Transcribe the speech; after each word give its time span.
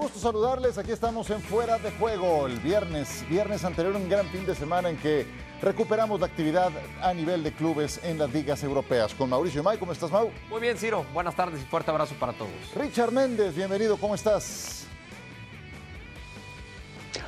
gusto 0.00 0.18
saludarles. 0.18 0.78
Aquí 0.78 0.92
estamos 0.92 1.28
en 1.28 1.42
Fuera 1.42 1.76
de 1.78 1.90
Juego 1.92 2.46
el 2.46 2.58
viernes, 2.60 3.22
viernes 3.28 3.64
anterior, 3.66 3.94
un 3.94 4.08
gran 4.08 4.26
fin 4.28 4.46
de 4.46 4.54
semana 4.54 4.88
en 4.88 4.96
que 4.96 5.26
recuperamos 5.60 6.18
la 6.18 6.26
actividad 6.26 6.72
a 7.02 7.12
nivel 7.12 7.44
de 7.44 7.52
clubes 7.52 8.00
en 8.02 8.18
las 8.18 8.32
ligas 8.32 8.64
europeas. 8.64 9.12
Con 9.12 9.28
Mauricio 9.28 9.62
May, 9.62 9.76
¿cómo 9.76 9.92
estás, 9.92 10.10
Mau? 10.10 10.30
Muy 10.48 10.62
bien, 10.62 10.78
Ciro. 10.78 11.04
Buenas 11.12 11.36
tardes 11.36 11.60
y 11.60 11.66
fuerte 11.66 11.90
abrazo 11.90 12.14
para 12.18 12.32
todos. 12.32 12.50
Richard 12.74 13.12
Méndez, 13.12 13.54
bienvenido, 13.54 13.98
¿cómo 13.98 14.14
estás? 14.14 14.86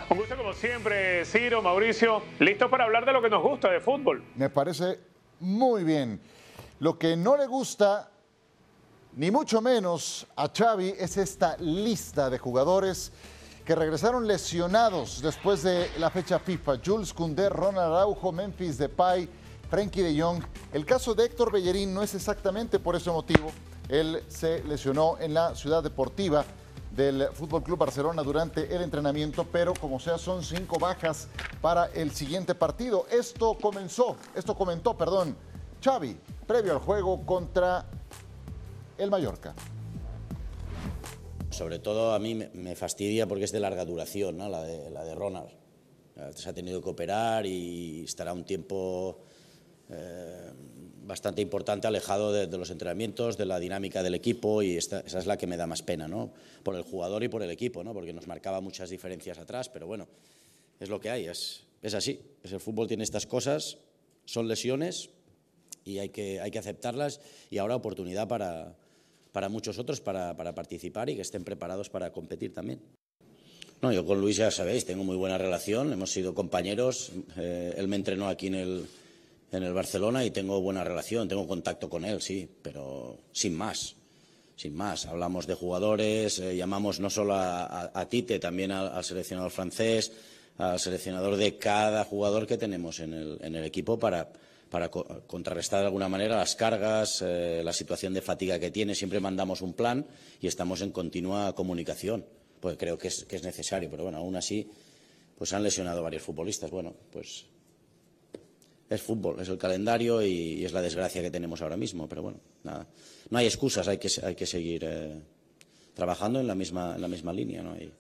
Un 0.09 0.17
gusto 0.17 0.35
como 0.35 0.55
siempre, 0.55 1.27
Ciro, 1.27 1.61
Mauricio, 1.61 2.23
listo 2.39 2.71
para 2.71 2.85
hablar 2.85 3.05
de 3.05 3.13
lo 3.13 3.21
que 3.21 3.29
nos 3.29 3.43
gusta 3.43 3.71
de 3.71 3.81
fútbol. 3.81 4.25
Me 4.35 4.49
parece 4.49 4.99
muy 5.41 5.85
bien. 5.85 6.23
Lo 6.81 6.99
que 6.99 7.19
no 7.19 7.37
le 7.37 7.47
gusta 7.47 8.12
ni 9.15 9.31
mucho 9.31 9.61
menos 9.61 10.27
a 10.37 10.49
Xavi 10.49 10.95
es 10.99 11.17
esta 11.17 11.57
lista 11.59 12.31
de 12.31 12.39
jugadores 12.39 13.13
que 13.65 13.75
regresaron 13.75 14.27
lesionados 14.27 15.21
después 15.21 15.63
de 15.63 15.91
la 15.99 16.11
fecha 16.11 16.39
FIFA. 16.39 16.81
Jules 16.85 17.13
Koundé, 17.13 17.49
Ronald 17.49 17.93
Araujo, 17.93 18.33
Memphis 18.33 18.79
Depay, 18.79 19.29
Frenkie 19.71 20.03
de 20.03 20.21
Jong. 20.21 20.43
El 20.73 20.85
caso 20.87 21.15
de 21.15 21.27
Héctor 21.27 21.53
Bellerín 21.53 21.93
no 21.93 22.03
es 22.03 22.15
exactamente 22.15 22.79
por 22.79 22.97
ese 22.97 23.11
motivo. 23.11 23.53
Él 23.89 24.23
se 24.29 24.65
lesionó 24.65 25.17
en 25.21 25.35
la 25.35 25.55
ciudad 25.55 25.83
deportiva 25.83 26.45
del 26.91 27.29
Fútbol 27.33 27.63
Club 27.63 27.79
Barcelona 27.79 28.23
durante 28.23 28.75
el 28.75 28.83
entrenamiento, 28.83 29.47
pero 29.51 29.75
como 29.75 30.01
sea 30.01 30.19
son 30.19 30.43
cinco 30.43 30.79
bajas 30.79 31.29
para 31.61 31.87
el 31.87 32.13
siguiente 32.13 32.55
partido. 32.55 33.07
Esto 33.11 33.57
comenzó, 33.61 34.17
esto 34.35 34.55
comentó, 34.55 34.97
perdón, 34.97 35.37
Xavi, 35.83 36.19
previo 36.47 36.73
al 36.73 36.79
juego 36.79 37.25
contra 37.25 37.87
el 39.03 39.11
Mallorca. 39.11 39.55
Sobre 41.51 41.79
todo 41.79 42.15
a 42.15 42.19
mí 42.19 42.35
me 42.35 42.75
fastidia 42.75 43.27
porque 43.27 43.45
es 43.45 43.53
de 43.53 43.61
larga 43.61 43.85
duración, 43.85 44.39
¿no? 44.39 44.49
la, 44.49 44.63
de, 44.63 44.91
la 44.91 45.05
de 45.05 45.15
Ronald. 45.15 45.51
Se 46.35 46.49
ha 46.49 46.53
tenido 46.53 46.83
que 46.83 46.91
operar 46.91 47.47
y 47.47 48.05
estará 48.05 48.33
un 48.33 48.45
tiempo 48.45 49.19
eh, 49.91 50.53
bastante 51.05 51.43
importante 51.43 51.87
alejado 51.87 52.33
de, 52.33 52.47
los 52.47 52.71
entrenamientos, 52.71 53.37
de 53.37 53.45
la 53.45 53.59
dinámica 53.59 54.03
del 54.03 54.15
equipo 54.15 54.63
y 54.63 54.77
esa 54.77 55.01
es 55.01 55.27
la 55.27 55.37
que 55.37 55.47
me 55.47 55.57
da 55.57 55.67
más 55.67 55.83
pena, 55.83 56.07
¿no? 56.07 56.33
por 56.63 56.77
el 56.77 56.83
jugador 56.83 57.25
y 57.25 57.29
por 57.29 57.43
el 57.43 57.51
equipo, 57.51 57.83
¿no? 57.83 57.93
porque 57.93 58.13
nos 58.13 58.27
marcaba 58.29 58.61
muchas 58.61 58.89
diferencias 58.89 59.39
atrás, 59.39 59.69
pero 59.69 59.87
bueno, 59.87 60.07
es 60.79 60.89
lo 60.89 61.01
que 61.01 61.11
hay, 61.11 61.27
es, 61.27 61.65
es 61.83 61.95
así. 61.95 62.21
Es 62.43 62.53
el 62.53 62.61
fútbol 62.61 62.87
tiene 62.87 63.03
estas 63.03 63.27
cosas, 63.27 63.79
son 64.25 64.49
lesiones 64.49 65.11
y 65.85 65.99
hay 65.99 66.11
que, 66.11 66.41
hay 66.41 66.51
que 66.51 66.59
aceptarlas 66.59 67.21
y 67.51 67.59
ahora 67.59 67.75
oportunidad 67.75 68.29
para, 68.29 68.77
para 69.33 69.49
muchos 69.49 69.79
otros 69.79 70.01
para, 70.01 70.37
para, 70.37 70.55
participar 70.55 71.09
y 71.11 71.17
que 71.17 71.23
estén 71.23 71.43
preparados 71.43 71.89
para 71.89 72.13
competir 72.13 72.53
también. 72.53 72.81
No, 73.81 73.91
yo 73.93 74.07
con 74.07 74.21
Luis 74.21 74.37
ya 74.37 74.51
sabéis, 74.51 74.85
tengo 74.85 75.03
muy 75.03 75.17
buena 75.17 75.39
relación, 75.39 75.93
hemos 75.93 76.13
sido 76.13 76.35
compañeros, 76.35 77.11
eh, 77.37 77.75
él 77.77 77.89
me 77.89 77.97
entrenó 77.97 78.29
aquí 78.29 78.47
en 78.47 78.55
el, 78.55 78.87
en 79.51 79.63
el 79.65 79.73
Barcelona 79.73 80.25
y 80.25 80.31
tengo 80.31 80.61
buena 80.61 80.85
relación, 80.85 81.27
tengo 81.27 81.49
contacto 81.49 81.89
con 81.89 82.05
él, 82.05 82.23
sí, 82.23 82.49
pero 82.63 83.19
sin 83.33 83.57
más, 83.57 83.97
sin 84.55 84.77
más. 84.77 85.07
Hablamos 85.07 85.49
de 85.49 85.55
jugadores, 85.55 86.39
eh, 86.39 86.55
llamamos 86.57 87.01
no 87.01 87.11
solo 87.11 87.35
a, 87.35 87.65
a, 87.65 87.91
a 87.93 88.09
Tite, 88.09 88.39
también 88.39 88.71
al, 88.71 88.89
al, 88.89 89.03
seleccionador 89.03 89.51
francés, 89.51 90.13
al 90.59 90.79
seleccionador 90.79 91.37
de 91.37 91.57
cada 91.57 92.05
jugador 92.05 92.47
que 92.47 92.59
tenemos 92.59 93.01
en 93.01 93.15
el, 93.15 93.39
en 93.41 93.57
el 93.57 93.65
equipo 93.65 93.99
para, 93.99 94.31
para 94.73 94.89
contrarrestar 94.89 95.81
de 95.81 95.87
alguna 95.89 96.09
manera 96.09 96.39
las 96.39 96.57
cargas, 96.57 97.21
eh, 97.21 97.61
la 97.63 97.75
situación 97.75 98.15
de 98.15 98.23
fatiga 98.23 98.59
que 98.59 98.71
tiene. 98.71 98.95
Siempre 98.95 99.21
mandamos 99.21 99.61
un 99.61 99.75
plan 99.75 100.07
y 100.41 100.47
estamos 100.47 100.81
en 100.81 100.93
continua 100.93 101.55
comunicación, 101.55 102.25
porque 102.59 102.79
creo 102.79 102.97
que 102.97 103.09
es, 103.09 103.27
que 103.27 103.37
es 103.37 103.43
necesario. 103.43 103.91
Pero 103.91 104.05
bueno, 104.05 104.17
aún 104.17 104.35
así, 104.35 104.67
pues 105.37 105.53
han 105.53 105.63
lesionado 105.63 106.03
varios 106.03 106.23
futbolistas. 106.23 106.71
Bueno, 106.71 106.95
pues 107.13 107.45
es 108.89 109.03
fútbol, 109.03 109.41
es 109.41 109.51
el 109.51 109.59
calendario 109.59 110.23
y, 110.23 110.65
es 110.65 110.73
la 110.73 110.81
desgracia 110.81 111.21
que 111.21 111.31
tenemos 111.31 111.61
ahora 111.61 111.77
mismo. 111.77 112.09
Pero 112.09 112.23
bueno, 112.23 112.41
nada, 112.65 112.87
no 113.29 113.37
hay 113.37 113.45
excusas, 113.45 113.87
hay 113.89 113.99
que, 113.99 114.09
hay 114.23 114.35
que 114.35 114.47
seguir 114.47 114.85
eh, 114.87 115.21
trabajando 115.93 116.41
en 116.41 116.47
la 116.47 116.55
misma, 116.55 116.95
en 116.95 117.03
la 117.03 117.09
misma 117.09 117.35
línea. 117.35 117.63
¿no? 117.63 117.77
Y... 117.77 117.93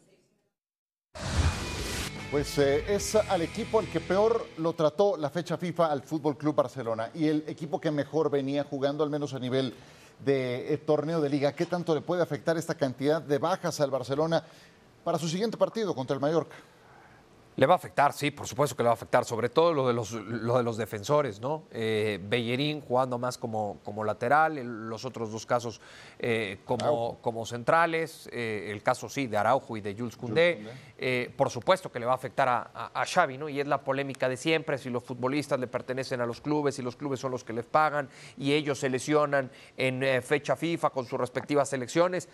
Pues 2.33 2.57
eh, 2.57 2.83
es 2.89 3.15
al 3.15 3.43
equipo 3.43 3.79
el 3.79 3.89
que 3.89 4.01
peor 4.01 4.47
lo 4.57 4.73
trató 4.73 5.19
la 5.19 5.29
fecha 5.29 5.59
FIFA 5.59 5.93
al 5.93 6.01
Fútbol 6.01 6.39
Club 6.39 6.55
Barcelona 6.55 7.11
y 7.13 7.29
el 7.29 7.45
equipo 7.47 7.79
que 7.79 7.91
mejor 7.91 8.31
venía 8.31 8.65
jugando, 8.65 9.05
al 9.05 9.11
menos 9.11 9.35
a 9.35 9.39
nivel 9.39 9.75
de 10.25 10.73
eh, 10.73 10.79
torneo 10.79 11.21
de 11.21 11.29
liga. 11.29 11.55
¿Qué 11.55 11.67
tanto 11.67 11.95
le 11.95 12.01
puede 12.01 12.23
afectar 12.23 12.57
esta 12.57 12.75
cantidad 12.75 13.21
de 13.21 13.37
bajas 13.37 13.79
al 13.83 13.91
Barcelona 13.91 14.43
para 15.05 15.19
su 15.19 15.29
siguiente 15.29 15.59
partido 15.59 15.95
contra 15.95 16.15
el 16.15 16.23
Mallorca? 16.23 16.57
Le 17.57 17.67
va 17.67 17.75
a 17.75 17.77
afectar, 17.77 18.15
sí, 18.15 18.31
por 18.31 18.47
supuesto 18.47 18.75
que 18.75 18.83
le 18.83 18.87
va 18.87 18.93
a 18.93 18.95
afectar, 18.95 19.27
sobre 19.27 19.51
todo 19.51 19.75
lo 19.75 19.87
de 19.87 19.93
los, 19.93 20.13
lo 20.13 20.57
de 20.57 20.63
los 20.63 20.79
defensores, 20.79 21.39
¿no? 21.39 21.65
Eh, 21.71 22.19
Bellerín 22.23 22.81
jugando 22.81 23.19
más 23.19 23.37
como, 23.37 23.79
como 23.85 24.05
lateral, 24.05 24.57
el, 24.57 24.89
los 24.89 25.05
otros 25.05 25.31
dos 25.31 25.45
casos 25.45 25.81
eh, 26.19 26.61
como, 26.65 27.19
como, 27.21 27.45
centrales, 27.45 28.27
eh, 28.33 28.71
el 28.71 28.83
caso 28.83 29.09
sí 29.11 29.27
de 29.27 29.37
Araujo 29.37 29.77
y 29.77 29.83
de 29.83 29.95
Jules 29.95 30.17
Koundé. 30.17 30.67
Por 31.37 31.51
supuesto 31.51 31.93
que 31.93 31.99
le 31.99 32.07
va 32.07 32.13
a 32.13 32.15
afectar 32.15 32.49
a, 32.49 32.71
a, 32.73 33.03
a, 33.03 33.05
Xavi, 33.05 33.37
¿no? 33.37 33.49
Y 33.49 33.61
es 33.61 33.67
la 33.67 33.83
polémica 33.83 34.29
de 34.29 34.37
siempre, 34.39 34.79
si 34.79 34.89
los 34.89 35.03
futbolistas 35.03 35.61
le 35.61 35.67
pertenecen 35.67 36.23
a 36.23 36.27
los 36.27 36.41
clubes, 36.41 36.77
si 36.77 36.83
los 36.83 36.97
clubes 36.97 37.21
son 37.21 37.33
los 37.33 37.45
que 37.45 37.53
les 37.53 37.67
pagan 37.67 38.09
y 38.39 38.53
ellos 38.53 38.79
se 38.79 38.89
lesionan 38.89 39.51
en 39.77 40.23
fecha 40.23 40.57
FIFA 40.57 40.91
con 40.91 41.05
sus 41.05 41.21
respectivas 41.21 41.69
selecciones. 41.69 42.29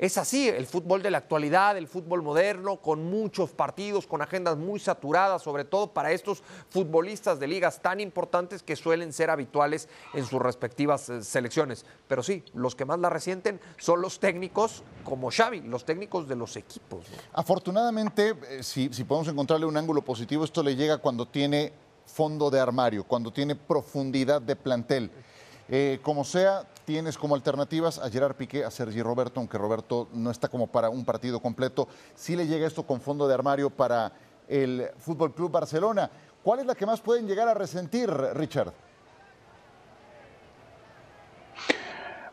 Es 0.00 0.16
así, 0.16 0.48
el 0.48 0.64
fútbol 0.64 1.02
de 1.02 1.10
la 1.10 1.18
actualidad, 1.18 1.76
el 1.76 1.86
fútbol 1.86 2.22
moderno, 2.22 2.78
con 2.78 3.04
muchos 3.04 3.50
partidos, 3.50 4.06
con 4.06 4.22
agendas 4.22 4.56
muy 4.56 4.80
saturadas, 4.80 5.42
sobre 5.42 5.66
todo 5.66 5.92
para 5.92 6.10
estos 6.10 6.42
futbolistas 6.70 7.38
de 7.38 7.46
ligas 7.46 7.82
tan 7.82 8.00
importantes 8.00 8.62
que 8.62 8.76
suelen 8.76 9.12
ser 9.12 9.28
habituales 9.28 9.90
en 10.14 10.24
sus 10.24 10.40
respectivas 10.40 11.10
eh, 11.10 11.22
selecciones. 11.22 11.84
Pero 12.08 12.22
sí, 12.22 12.42
los 12.54 12.74
que 12.74 12.86
más 12.86 12.98
la 12.98 13.10
resienten 13.10 13.60
son 13.76 14.00
los 14.00 14.20
técnicos 14.20 14.84
como 15.04 15.30
Xavi, 15.30 15.60
los 15.60 15.84
técnicos 15.84 16.26
de 16.26 16.36
los 16.36 16.56
equipos. 16.56 17.04
Afortunadamente, 17.34 18.36
eh, 18.48 18.62
si 18.62 18.88
podemos 19.04 19.28
encontrarle 19.28 19.66
un 19.66 19.76
ángulo 19.76 20.00
positivo, 20.00 20.46
esto 20.46 20.62
le 20.62 20.76
llega 20.76 20.96
cuando 20.96 21.28
tiene 21.28 21.74
fondo 22.06 22.50
de 22.50 22.58
armario, 22.58 23.04
cuando 23.04 23.30
tiene 23.30 23.54
profundidad 23.54 24.40
de 24.40 24.56
plantel. 24.56 25.10
Eh, 25.72 26.00
como 26.02 26.24
sea, 26.24 26.64
tienes 26.84 27.16
como 27.16 27.36
alternativas 27.36 28.00
a 28.00 28.10
Gerard 28.10 28.34
Piqué, 28.34 28.64
a 28.64 28.72
Sergi 28.72 29.00
Roberto, 29.02 29.38
aunque 29.38 29.56
Roberto 29.56 30.08
no 30.12 30.32
está 30.32 30.48
como 30.48 30.66
para 30.66 30.90
un 30.90 31.04
partido 31.04 31.38
completo. 31.40 31.86
Sí 32.16 32.34
le 32.34 32.48
llega 32.48 32.66
esto 32.66 32.84
con 32.84 33.00
fondo 33.00 33.28
de 33.28 33.34
armario 33.34 33.70
para 33.70 34.10
el 34.48 34.88
Fútbol 34.98 35.32
Club 35.32 35.52
Barcelona. 35.52 36.10
¿Cuál 36.42 36.58
es 36.58 36.66
la 36.66 36.74
que 36.74 36.86
más 36.86 37.00
pueden 37.00 37.28
llegar 37.28 37.46
a 37.46 37.54
resentir, 37.54 38.10
Richard? 38.10 38.72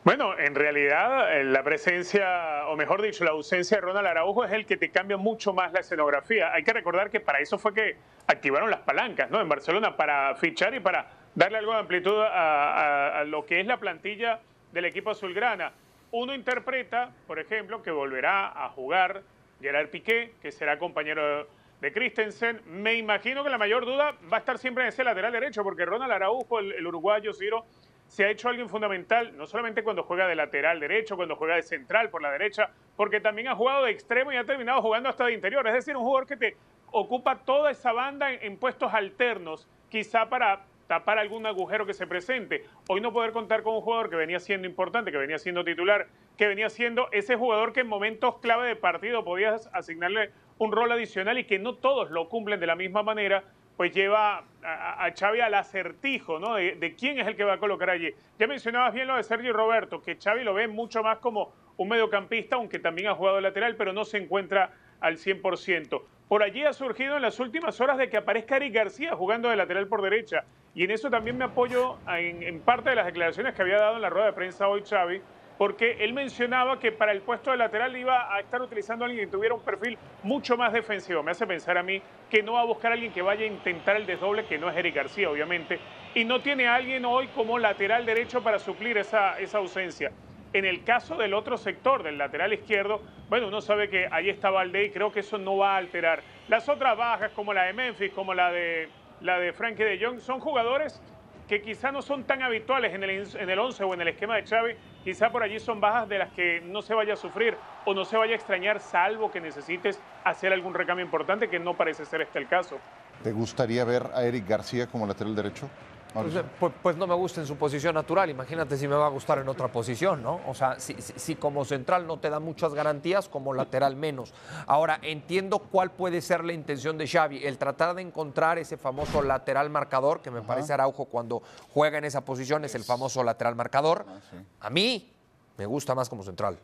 Bueno, 0.04 0.40
en 0.40 0.56
realidad 0.56 1.28
la 1.44 1.62
presencia, 1.64 2.66
o 2.70 2.76
mejor 2.76 3.04
dicho, 3.04 3.24
la 3.24 3.32
ausencia 3.32 3.78
de 3.78 3.82
Ronald 3.82 4.08
Araujo 4.08 4.46
es 4.46 4.54
el 4.54 4.66
que 4.66 4.78
te 4.78 4.90
cambia 4.90 5.18
mucho 5.18 5.54
más 5.54 5.74
la 5.74 5.82
escenografía. 5.82 6.54
Hay 6.54 6.64
que 6.64 6.74
recordar 6.74 7.12
que 7.12 7.20
para 7.20 7.40
eso 7.40 7.60
fue 7.60 7.74
que 7.74 7.98
activaron 8.26 8.72
las 8.72 8.80
palancas, 8.80 9.30
¿no? 9.30 9.40
En 9.42 9.50
Barcelona, 9.50 9.96
para 9.96 10.34
fichar 10.38 10.74
y 10.74 10.80
para 10.80 11.17
darle 11.38 11.60
algo 11.60 11.74
de 11.74 11.78
amplitud 11.78 12.20
a, 12.20 13.24
lo 13.28 13.46
que 13.46 13.60
es 13.60 13.68
la 13.68 13.78
plantilla 13.78 14.42
del 14.72 14.86
equipo 14.86 15.12
azulgrana. 15.12 15.72
Uno 16.10 16.34
interpreta, 16.34 17.12
por 17.28 17.38
ejemplo, 17.38 17.84
que 17.84 17.92
volverá 17.92 18.48
a 18.48 18.70
jugar 18.70 19.22
Gerard 19.62 19.90
Piqué, 19.90 20.34
que 20.42 20.52
será 20.52 20.80
compañero 20.80 21.48
de 21.80 21.92
Christensen. 21.92 22.62
Me 22.66 22.96
imagino 22.96 23.44
que 23.44 23.52
la 23.52 23.60
mayor 23.60 23.86
duda 23.86 24.16
va 24.34 24.38
a 24.38 24.40
estar 24.40 24.58
siempre 24.58 24.84
en 24.84 24.90
ese 24.90 25.04
lateral 25.04 25.32
derecho, 25.32 25.64
porque 25.64 25.86
Ronald 25.86 26.12
Araujo, 26.12 26.58
el, 26.58 26.88
uruguayo 26.88 27.32
Ciro, 27.34 27.66
se 28.08 28.26
ha 28.26 28.32
hecho 28.32 28.50
alguien 28.50 28.68
fundamental, 28.68 29.38
no 29.38 29.46
solamente 29.46 29.84
cuando 29.84 30.02
juega 30.02 30.28
de 30.28 30.36
lateral 30.36 30.80
derecho, 30.80 31.18
cuando 31.18 31.36
juega 31.36 31.58
de 31.58 31.62
central 31.62 32.10
por 32.10 32.24
la 32.24 32.32
derecha, 32.32 32.72
porque 32.96 33.20
también 33.20 33.50
ha 33.50 33.56
jugado 33.56 33.86
de 33.86 33.92
extremo 33.92 34.32
y 34.32 34.38
ha 34.38 34.44
terminado 34.44 34.82
jugando 34.82 35.08
hasta 35.10 35.26
de 35.26 35.34
interior. 35.34 35.68
Es 35.68 35.74
decir, 35.76 35.96
un 35.96 36.04
jugador 36.04 36.26
que 36.26 36.38
te 36.38 36.58
ocupa 36.92 37.44
toda 37.44 37.70
esa 37.70 37.92
banda 37.92 38.34
en 38.34 38.58
puestos 38.58 38.92
alternos, 38.92 39.68
quizá 39.90 40.28
para 40.30 40.66
tapar 40.88 41.20
algún 41.20 41.46
agujero 41.46 41.86
que 41.86 41.94
se 41.94 42.08
presente. 42.08 42.66
Hoy 42.90 43.02
no 43.02 43.14
poder 43.14 43.32
contar 43.32 43.64
con 43.64 43.76
un 43.76 43.82
jugador 43.82 44.10
que 44.10 44.16
venía 44.16 44.40
siendo 44.40 44.68
importante, 44.68 45.12
que 45.12 45.18
venía 45.18 45.38
siendo 45.38 45.64
titular, 45.64 46.08
que 46.38 46.48
venía 46.48 46.70
siendo 46.70 47.10
ese 47.12 47.36
jugador 47.36 47.74
que 47.74 47.82
en 47.82 47.88
momentos 47.88 48.40
clave 48.40 48.68
de 48.68 48.76
partido 48.76 49.24
podías 49.24 49.70
asignarle 49.74 50.32
un 50.58 50.72
rol 50.72 50.92
adicional 50.92 51.38
y 51.38 51.44
que 51.44 51.60
no 51.60 51.76
todos 51.76 52.10
lo 52.10 52.30
cumplen 52.30 52.60
de 52.60 52.68
la 52.68 52.76
misma 52.76 53.04
manera, 53.04 53.44
pues 53.76 53.94
lleva 53.94 54.46
a, 54.64 55.14
Xavi 55.16 55.40
al 55.40 55.54
acertijo, 55.54 56.40
¿no? 56.40 56.56
De, 56.56 56.76
de, 56.76 56.96
quién 56.96 57.20
es 57.20 57.28
el 57.28 57.36
que 57.36 57.44
va 57.44 57.54
a 57.54 57.60
colocar 57.60 57.92
allí. 57.92 58.10
Ya 58.40 58.48
mencionabas 58.48 58.94
bien 58.94 59.08
lo 59.08 59.18
de 59.18 59.24
Sergio 59.24 59.54
Roberto, 59.54 60.02
que 60.02 60.18
Xavi 60.18 60.44
lo 60.44 60.56
ve 60.56 60.68
mucho 60.68 61.04
más 61.04 61.20
como 61.20 61.54
un 61.78 61.90
mediocampista, 61.90 62.56
aunque 62.56 62.80
también 62.80 63.10
ha 63.10 63.14
jugado 63.14 63.40
lateral, 63.40 63.76
pero 63.76 63.94
no 63.94 64.04
se 64.04 64.18
encuentra 64.18 64.72
al 65.00 65.18
100%. 65.18 66.02
Por 66.28 66.44
allí 66.44 66.66
ha 66.66 66.74
surgido 66.74 67.16
en 67.16 67.22
las 67.22 67.40
últimas 67.40 67.80
horas 67.80 67.98
de 67.98 68.10
que 68.10 68.18
aparezca 68.18 68.58
Eric 68.58 68.74
García 68.74 69.16
jugando 69.16 69.50
de 69.50 69.56
lateral 69.56 69.88
por 69.88 70.02
derecha. 70.02 70.44
Y 70.78 70.84
en 70.84 70.92
eso 70.92 71.10
también 71.10 71.36
me 71.40 71.46
apoyo 71.46 71.98
en, 72.08 72.60
parte 72.60 72.92
de 72.92 72.96
las 72.96 73.08
declaraciones 73.08 73.56
que 73.56 73.64
había 73.64 73.80
dado 73.80 73.96
en 73.96 74.02
la 74.04 74.12
rueda 74.12 74.28
de 74.28 74.34
prensa 74.34 74.68
hoy 74.68 74.84
Xavi, 74.88 75.20
porque 75.58 75.98
él 76.02 76.14
mencionaba 76.14 76.80
que 76.80 76.92
para 76.92 77.14
el 77.14 77.22
puesto 77.22 77.50
de 77.50 77.58
lateral 77.58 77.98
iba 77.98 78.32
a 78.32 78.40
estar 78.40 78.62
utilizando 78.62 79.04
a 79.04 79.08
alguien 79.08 79.26
que 79.26 79.32
tuviera 79.32 79.56
un 79.56 79.62
perfil 79.64 79.98
mucho 80.22 80.56
más 80.56 80.72
defensivo. 80.72 81.24
Me 81.24 81.32
hace 81.32 81.48
pensar 81.48 81.80
a 81.80 81.82
mí 81.82 82.00
que 82.30 82.44
no 82.44 82.54
va 82.54 82.62
a 82.62 82.66
buscar 82.66 82.92
a 82.92 82.94
alguien 82.94 83.12
que 83.12 83.24
vaya 83.24 83.42
a 83.44 83.48
intentar 83.48 83.96
el 83.96 84.06
desdoble, 84.06 84.46
que 84.46 84.60
no 84.60 84.70
es 84.70 84.78
Eric 84.78 84.94
García, 84.94 85.32
obviamente, 85.32 85.80
y 86.14 86.24
no 86.26 86.42
tiene 86.42 86.68
alguien 86.68 87.06
hoy 87.06 87.26
como 87.30 87.58
lateral 87.58 88.06
derecho 88.06 88.44
para 88.44 88.60
suplir 88.60 89.00
esa, 89.00 89.40
esa 89.40 89.58
ausencia. 89.58 90.12
En 90.54 90.64
el 90.64 90.84
caso 90.84 91.16
del 91.16 91.34
otro 91.34 91.58
sector, 91.58 92.04
del 92.04 92.20
lateral 92.20 92.54
izquierdo, 92.54 93.02
bueno, 93.30 93.48
uno 93.48 93.62
sabe 93.62 93.90
que 93.90 94.08
ahí 94.12 94.30
está 94.30 94.52
Valdé 94.52 94.86
y 94.86 94.90
creo 94.92 95.12
que 95.12 95.22
eso 95.22 95.40
no 95.40 95.58
va 95.58 95.74
a 95.74 95.78
alterar. 95.78 96.22
Las 96.48 96.70
otras 96.70 96.96
bajas, 96.96 97.32
como 97.32 97.52
la 97.52 97.64
de 97.64 97.74
Memphis, 97.74 98.12
como 98.14 98.36
la 98.36 98.52
de, 98.52 98.90
la 99.22 99.40
de 99.40 99.54
Frankie 99.54 99.84
de 99.84 100.00
Jong, 100.04 100.20
son 100.20 100.40
jugadores 100.40 101.02
que 101.48 101.62
quizá 101.62 101.92
no 101.92 102.02
son 102.02 102.26
tan 102.26 102.44
habituales 102.44 102.94
en 102.94 103.04
el, 103.04 103.10
en 103.10 103.50
el 103.50 103.60
11 103.60 103.84
o 103.84 103.94
en 103.94 104.02
el 104.02 104.10
esquema 104.10 104.36
de 104.36 104.44
Xavi, 104.46 104.76
quizá 105.04 105.30
por 105.30 105.44
allí 105.44 105.60
son 105.60 105.80
bajas 105.80 106.10
de 106.10 106.20
las 106.20 106.34
que 106.34 106.62
no 106.62 106.82
se 106.82 106.94
vaya 106.94 107.14
a 107.14 107.16
sufrir 107.16 107.56
o 107.86 107.94
no 107.94 108.04
se 108.04 108.18
vaya 108.18 108.34
a 108.34 108.36
extrañar, 108.36 108.82
salvo 108.82 109.32
que 109.32 109.40
necesites 109.40 110.02
hacer 110.26 110.52
algún 110.52 110.74
recambio 110.74 111.06
importante, 111.06 111.48
que 111.48 111.60
no 111.60 111.76
parece 111.76 112.04
ser 112.04 112.22
este 112.22 112.40
el 112.40 112.48
caso. 112.48 112.78
¿Te 113.24 113.32
gustaría 113.32 113.86
ver 113.86 114.04
a 114.14 114.24
Eric 114.24 114.48
García 114.48 114.88
como 114.88 115.08
lateral 115.08 115.36
derecho? 115.36 115.70
Pues, 116.14 116.34
pues, 116.60 116.74
pues, 116.82 116.98
no 116.98 117.06
me 117.06 117.14
gusta 117.14 117.42
en 117.42 117.48
su 117.48 117.58
posición 117.58 117.94
natural, 117.94 118.30
imagínate 118.30 118.78
si 118.78 118.88
me 118.88 118.96
va 118.96 119.06
a 119.06 119.10
gustar 119.10 119.40
en 119.40 119.48
otra 119.50 119.68
posición, 119.68 120.24
¿no? 120.24 120.40
O 120.48 120.54
sea, 120.54 120.80
si, 120.80 120.96
si, 121.00 121.36
como 121.36 121.64
central 121.64 122.08
no 122.08 122.18
te 122.18 122.30
da 122.30 122.40
muchas 122.40 122.74
garantías, 122.74 123.30
como 123.30 123.54
lateral 123.54 123.96
menos. 123.96 124.34
Ahora, 124.66 125.00
entiendo 125.04 125.60
cuál 125.60 125.92
puede 125.92 126.22
ser 126.22 126.44
la 126.44 126.54
intención 126.54 126.98
de 126.98 127.08
Xavi, 127.08 127.46
el 127.46 127.58
tratar 127.58 127.96
de 127.96 128.02
encontrar 128.02 128.58
ese 128.58 128.78
famoso 128.78 129.22
lateral 129.22 129.70
marcador, 129.70 130.22
que 130.22 130.32
me 130.32 130.42
parece 130.42 130.74
Araujo 130.74 131.06
cuando 131.06 131.44
juega 131.74 131.98
en 131.98 132.06
esa 132.06 132.22
posición, 132.22 132.66
es 132.66 132.74
el 132.74 132.84
famoso 132.84 133.24
lateral 133.24 133.56
marcador. 133.56 134.06
Ah, 134.08 134.68
A 134.68 134.70
mí 134.70 135.14
me 135.58 135.66
gusta 135.66 135.94
más 135.94 136.10
como 136.10 136.24
central. 136.24 136.58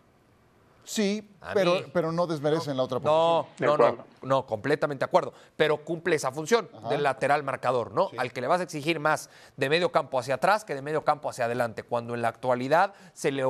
Sí, 0.85 1.29
pero, 1.53 1.81
pero 1.93 2.11
no 2.11 2.27
desmerecen 2.27 2.77
la 2.77 2.83
otra 2.83 2.99
posición. 2.99 3.47
No, 3.59 3.77
no, 3.77 3.91
no, 3.91 4.05
no, 4.21 4.45
completamente 4.45 5.01
de 5.01 5.05
acuerdo. 5.05 5.33
Pero 5.55 5.83
cumple 5.83 6.15
esa 6.15 6.31
función 6.31 6.69
del 6.89 7.03
lateral 7.03 7.43
marcador, 7.43 7.91
¿no? 7.91 8.09
Al 8.17 8.31
que 8.31 8.41
le 8.41 8.47
vas 8.47 8.59
a 8.59 8.63
exigir 8.63 8.99
más 8.99 9.29
de 9.57 9.69
medio 9.69 9.91
campo 9.91 10.19
hacia 10.19 10.35
atrás 10.35 10.63
que 10.65 10.75
de 10.75 10.81
medio 10.81 11.03
campo 11.03 11.29
hacia 11.29 11.45
adelante. 11.45 11.83
Cuando 11.83 12.13
en 12.13 12.21
la 12.21 12.29
actualidad 12.29 12.93
se 13.13 13.31
le 13.31 13.43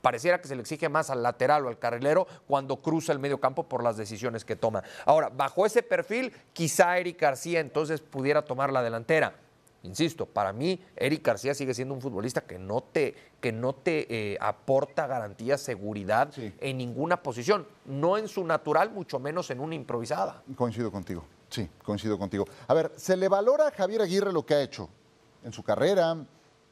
pareciera 0.00 0.40
que 0.40 0.48
se 0.48 0.54
le 0.54 0.62
exige 0.62 0.88
más 0.88 1.10
al 1.10 1.22
lateral 1.22 1.66
o 1.66 1.68
al 1.68 1.78
carrilero 1.78 2.26
cuando 2.46 2.76
cruza 2.76 3.12
el 3.12 3.18
medio 3.18 3.40
campo 3.40 3.68
por 3.68 3.82
las 3.82 3.96
decisiones 3.96 4.44
que 4.44 4.56
toma. 4.56 4.82
Ahora, 5.04 5.30
bajo 5.30 5.66
ese 5.66 5.82
perfil, 5.82 6.32
quizá 6.52 6.98
Eric 6.98 7.20
García 7.20 7.60
entonces 7.60 8.00
pudiera 8.00 8.42
tomar 8.42 8.72
la 8.72 8.82
delantera 8.82 9.43
Insisto, 9.84 10.24
para 10.24 10.54
mí 10.54 10.82
Eric 10.96 11.26
García 11.26 11.54
sigue 11.54 11.74
siendo 11.74 11.92
un 11.92 12.00
futbolista 12.00 12.40
que 12.40 12.58
no 12.58 12.80
te, 12.80 13.14
que 13.38 13.52
no 13.52 13.74
te 13.74 14.32
eh, 14.32 14.38
aporta 14.40 15.06
garantía, 15.06 15.58
seguridad 15.58 16.32
en 16.38 16.78
ninguna 16.78 17.22
posición, 17.22 17.66
no 17.84 18.16
en 18.16 18.26
su 18.26 18.44
natural, 18.44 18.90
mucho 18.90 19.18
menos 19.18 19.50
en 19.50 19.60
una 19.60 19.74
improvisada. 19.74 20.42
Coincido 20.56 20.90
contigo, 20.90 21.22
sí, 21.50 21.68
coincido 21.82 22.18
contigo. 22.18 22.46
A 22.66 22.72
ver, 22.72 22.92
¿se 22.96 23.14
le 23.14 23.28
valora 23.28 23.68
a 23.68 23.70
Javier 23.72 24.00
Aguirre 24.00 24.32
lo 24.32 24.46
que 24.46 24.54
ha 24.54 24.62
hecho 24.62 24.88
en 25.44 25.52
su 25.52 25.62
carrera, 25.62 26.16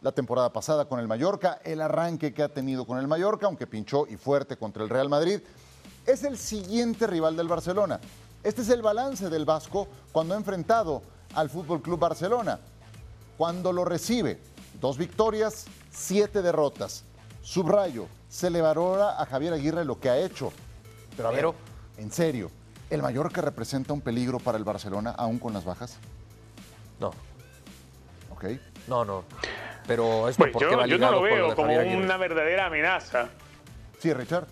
la 0.01 0.13
temporada 0.13 0.51
pasada 0.51 0.87
con 0.87 0.99
el 0.99 1.07
Mallorca, 1.07 1.61
el 1.65 1.83
arranque 1.83 2.33
que 2.33 2.43
ha 2.43 2.49
tenido 2.49 2.87
con 2.87 2.97
el 2.97 3.07
Mallorca, 3.07 3.45
aunque 3.45 3.67
pinchó 3.67 4.07
y 4.09 4.17
fuerte 4.17 4.57
contra 4.57 4.83
el 4.83 4.89
Real 4.89 5.11
Madrid? 5.11 5.41
Es 6.07 6.25
el 6.25 6.39
siguiente 6.39 7.07
rival 7.07 7.37
del 7.37 7.47
Barcelona. 7.47 8.01
Este 8.43 8.63
es 8.63 8.71
el 8.71 8.81
balance 8.81 9.29
del 9.29 9.45
Vasco 9.45 9.87
cuando 10.13 10.33
ha 10.33 10.39
enfrentado 10.39 11.03
al 11.35 11.51
Fútbol 11.51 11.83
Club 11.83 11.99
Barcelona 11.99 12.59
cuando 13.43 13.73
lo 13.73 13.85
recibe. 13.85 14.39
Dos 14.81 14.97
victorias, 14.97 15.67
siete 15.91 16.43
derrotas. 16.43 17.03
Subrayo, 17.41 18.07
se 18.29 18.51
le 18.51 18.61
valora 18.61 19.21
a 19.21 19.27
Javier 19.27 19.53
Aguirre 19.53 19.85
lo 19.85 19.99
que 19.99 20.09
ha 20.09 20.17
hecho. 20.17 20.53
Pero 21.17 21.29
a 21.29 21.33
ver, 21.33 21.47
en 21.97 22.13
serio, 22.13 22.53
¿el 22.89 23.03
Mallorca 23.03 23.41
representa 23.41 23.93
un 23.93 24.01
peligro 24.01 24.39
para 24.39 24.59
el 24.59 24.63
Barcelona 24.63 25.11
aún 25.19 25.41
con 25.41 25.53
las 25.53 25.65
bajas? 25.65 25.99
No. 27.01 27.09
Ok. 28.31 28.45
No, 28.87 29.05
no. 29.05 29.25
Pero 29.89 30.29
esto 30.29 30.45
pues 30.53 30.63
yo, 30.63 30.87
yo 30.87 30.99
no 30.99 31.11
lo 31.11 31.23
veo 31.23 31.57
como 31.57 31.75
una 31.75 32.17
verdadera 32.19 32.67
amenaza. 32.67 33.29
Sí, 33.99 34.15
Richard. 34.15 34.47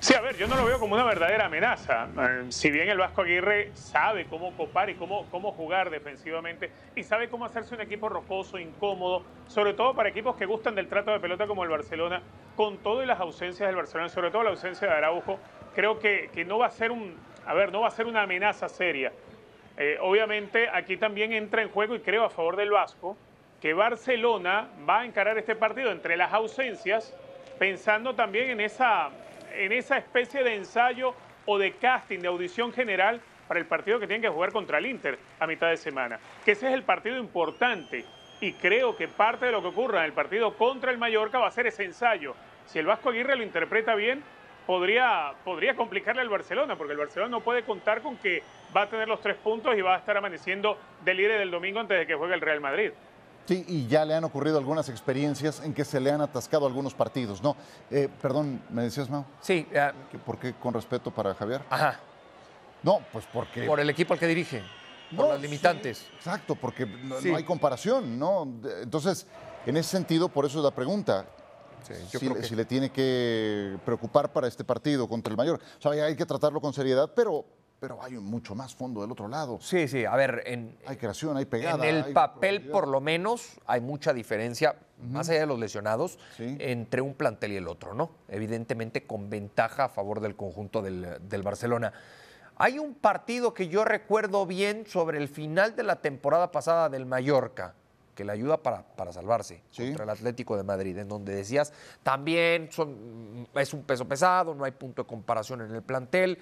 Sí, 0.00 0.14
a 0.14 0.20
ver, 0.20 0.36
yo 0.36 0.46
no 0.46 0.56
lo 0.56 0.64
veo 0.64 0.78
como 0.78 0.94
una 0.94 1.04
verdadera 1.04 1.46
amenaza. 1.46 2.06
Eh, 2.18 2.46
si 2.50 2.70
bien 2.70 2.88
el 2.88 2.98
Vasco 2.98 3.22
Aguirre 3.22 3.70
sabe 3.74 4.26
cómo 4.26 4.56
copar 4.56 4.90
y 4.90 4.94
cómo, 4.94 5.26
cómo 5.30 5.52
jugar 5.52 5.90
defensivamente 5.90 6.70
y 6.94 7.02
sabe 7.02 7.28
cómo 7.28 7.44
hacerse 7.44 7.74
un 7.74 7.80
equipo 7.80 8.08
rocoso, 8.08 8.58
incómodo, 8.58 9.22
sobre 9.48 9.74
todo 9.74 9.94
para 9.94 10.08
equipos 10.08 10.36
que 10.36 10.46
gustan 10.46 10.74
del 10.74 10.88
trato 10.88 11.10
de 11.10 11.20
pelota 11.20 11.46
como 11.46 11.64
el 11.64 11.70
Barcelona, 11.70 12.22
con 12.56 12.78
todo 12.78 13.02
y 13.02 13.06
las 13.06 13.20
ausencias 13.20 13.68
del 13.68 13.76
Barcelona, 13.76 14.08
sobre 14.08 14.30
todo 14.30 14.42
la 14.42 14.50
ausencia 14.50 14.86
de 14.86 14.94
Araujo, 14.94 15.38
creo 15.74 15.98
que, 15.98 16.30
que 16.32 16.44
no 16.44 16.58
va 16.58 16.66
a 16.66 16.70
ser 16.70 16.90
un, 16.90 17.16
a 17.46 17.54
ver, 17.54 17.72
no 17.72 17.80
va 17.80 17.88
a 17.88 17.92
ser 17.92 18.06
una 18.06 18.22
amenaza 18.22 18.68
seria. 18.68 19.12
Eh, 19.78 19.98
obviamente 20.00 20.68
aquí 20.72 20.96
también 20.96 21.32
entra 21.32 21.62
en 21.62 21.68
juego 21.68 21.94
y 21.94 22.00
creo 22.00 22.24
a 22.24 22.30
favor 22.30 22.56
del 22.56 22.70
Vasco 22.70 23.16
que 23.60 23.74
Barcelona 23.74 24.68
va 24.88 25.00
a 25.00 25.04
encarar 25.06 25.36
este 25.38 25.56
partido 25.56 25.90
entre 25.90 26.16
las 26.16 26.32
ausencias, 26.32 27.14
pensando 27.58 28.14
también 28.14 28.50
en 28.50 28.60
esa 28.60 29.10
en 29.56 29.72
esa 29.72 29.98
especie 29.98 30.42
de 30.44 30.54
ensayo 30.54 31.14
o 31.46 31.58
de 31.58 31.72
casting, 31.72 32.20
de 32.20 32.28
audición 32.28 32.72
general 32.72 33.20
para 33.48 33.60
el 33.60 33.66
partido 33.66 33.98
que 33.98 34.06
tienen 34.06 34.22
que 34.22 34.28
jugar 34.28 34.52
contra 34.52 34.78
el 34.78 34.86
Inter 34.86 35.18
a 35.38 35.46
mitad 35.46 35.68
de 35.68 35.76
semana. 35.76 36.18
Que 36.44 36.52
ese 36.52 36.68
es 36.68 36.74
el 36.74 36.82
partido 36.82 37.16
importante 37.18 38.04
y 38.40 38.52
creo 38.54 38.96
que 38.96 39.08
parte 39.08 39.46
de 39.46 39.52
lo 39.52 39.62
que 39.62 39.68
ocurra 39.68 40.00
en 40.00 40.06
el 40.06 40.12
partido 40.12 40.56
contra 40.56 40.90
el 40.90 40.98
Mallorca 40.98 41.38
va 41.38 41.48
a 41.48 41.50
ser 41.50 41.66
ese 41.66 41.84
ensayo. 41.84 42.34
Si 42.66 42.78
el 42.78 42.86
Vasco 42.86 43.10
Aguirre 43.10 43.36
lo 43.36 43.42
interpreta 43.42 43.94
bien, 43.94 44.22
podría, 44.66 45.32
podría 45.44 45.74
complicarle 45.74 46.22
al 46.22 46.28
Barcelona, 46.28 46.76
porque 46.76 46.92
el 46.92 46.98
Barcelona 46.98 47.30
no 47.30 47.40
puede 47.40 47.62
contar 47.62 48.02
con 48.02 48.16
que 48.16 48.42
va 48.76 48.82
a 48.82 48.90
tener 48.90 49.08
los 49.08 49.20
tres 49.20 49.36
puntos 49.36 49.76
y 49.76 49.80
va 49.80 49.94
a 49.94 49.98
estar 49.98 50.16
amaneciendo 50.16 50.78
del 51.04 51.16
líder 51.16 51.38
del 51.38 51.50
domingo 51.50 51.80
antes 51.80 51.98
de 51.98 52.06
que 52.06 52.14
juegue 52.14 52.34
el 52.34 52.40
Real 52.40 52.60
Madrid. 52.60 52.90
Sí, 53.46 53.64
y 53.68 53.86
ya 53.86 54.04
le 54.04 54.14
han 54.14 54.24
ocurrido 54.24 54.58
algunas 54.58 54.88
experiencias 54.88 55.60
en 55.60 55.72
que 55.72 55.84
se 55.84 56.00
le 56.00 56.10
han 56.10 56.20
atascado 56.20 56.66
algunos 56.66 56.94
partidos, 56.94 57.42
¿no? 57.42 57.56
Eh, 57.90 58.08
perdón, 58.20 58.60
¿me 58.70 58.82
decías, 58.82 59.08
Mau? 59.08 59.24
Sí. 59.40 59.66
¿Por 60.24 60.38
qué 60.38 60.54
con 60.54 60.74
respeto 60.74 61.12
para 61.12 61.34
Javier? 61.34 61.62
Ajá. 61.70 62.00
No, 62.82 63.00
pues 63.12 63.24
porque... 63.32 63.64
Por 63.64 63.78
el 63.80 63.88
equipo 63.88 64.14
al 64.14 64.20
que 64.20 64.26
dirige, 64.26 64.62
por 65.14 65.28
las 65.28 65.40
limitantes. 65.40 66.06
exacto, 66.16 66.56
porque 66.56 66.86
no, 66.86 67.16
hay 67.36 67.44
comparación, 67.44 68.18
¿no? 68.18 68.48
Entonces, 68.82 69.26
en 69.64 69.76
ese 69.76 69.90
sentido, 69.90 70.28
por 70.28 70.44
eso 70.44 70.58
es 70.58 70.64
la 70.64 70.72
pregunta. 70.72 71.26
Sí, 71.82 72.18
si, 72.18 72.42
si, 72.42 72.56
le 72.56 72.64
tiene 72.64 72.90
que 72.90 73.78
preocupar 73.84 74.32
para 74.32 74.48
este 74.48 74.64
partido 74.64 75.08
contra 75.08 75.30
el 75.30 75.36
mayor. 75.36 75.60
O 75.78 75.80
sea, 75.80 75.92
hay 76.04 76.16
que 76.16 76.26
tratarlo 76.26 76.60
con 76.60 76.72
seriedad, 76.72 77.12
pero 77.14 77.44
pero 77.78 78.02
hay 78.02 78.12
mucho 78.14 78.54
más 78.54 78.74
fondo 78.74 79.02
del 79.02 79.12
otro 79.12 79.28
lado. 79.28 79.58
Sí, 79.60 79.86
sí, 79.86 80.04
a 80.04 80.16
ver, 80.16 80.42
en, 80.46 80.76
hay 80.86 80.96
creación, 80.96 81.36
hay 81.36 81.44
pegada. 81.44 81.86
En 81.86 81.94
el 81.94 82.12
papel, 82.12 82.68
por 82.70 82.88
lo 82.88 83.00
menos, 83.00 83.58
hay 83.66 83.80
mucha 83.80 84.14
diferencia, 84.14 84.76
más 85.10 85.28
allá 85.28 85.40
de 85.40 85.46
los 85.46 85.58
lesionados, 85.58 86.18
entre 86.38 87.02
un 87.02 87.14
plantel 87.14 87.52
y 87.52 87.56
el 87.56 87.68
otro, 87.68 87.94
¿no? 87.94 88.10
Evidentemente 88.28 89.06
con 89.06 89.28
ventaja 89.28 89.84
a 89.84 89.88
favor 89.88 90.20
del 90.20 90.36
conjunto 90.36 90.80
del, 90.80 91.42
Barcelona. 91.42 91.92
Hay 92.56 92.78
un 92.78 92.94
partido 92.94 93.52
que 93.52 93.68
yo 93.68 93.84
recuerdo 93.84 94.46
bien 94.46 94.86
sobre 94.86 95.18
el 95.18 95.28
final 95.28 95.76
de 95.76 95.82
la 95.82 95.96
temporada 95.96 96.50
pasada 96.50 96.88
del 96.88 97.04
Mallorca, 97.04 97.74
que 98.14 98.24
le 98.24 98.32
ayuda 98.32 98.62
para, 98.62 98.82
para 98.82 99.12
salvarse 99.12 99.62
contra 99.76 100.04
el 100.04 100.10
Atlético 100.10 100.56
de 100.56 100.62
Madrid, 100.62 100.96
en 100.96 101.06
donde 101.06 101.34
decías, 101.34 101.74
también 102.02 102.72
son, 102.72 103.46
es 103.54 103.74
un 103.74 103.82
peso 103.82 104.08
pesado, 104.08 104.54
no 104.54 104.64
hay 104.64 104.72
punto 104.72 105.02
de 105.02 105.06
comparación 105.06 105.60
en 105.60 105.74
el 105.74 105.82
plantel 105.82 106.38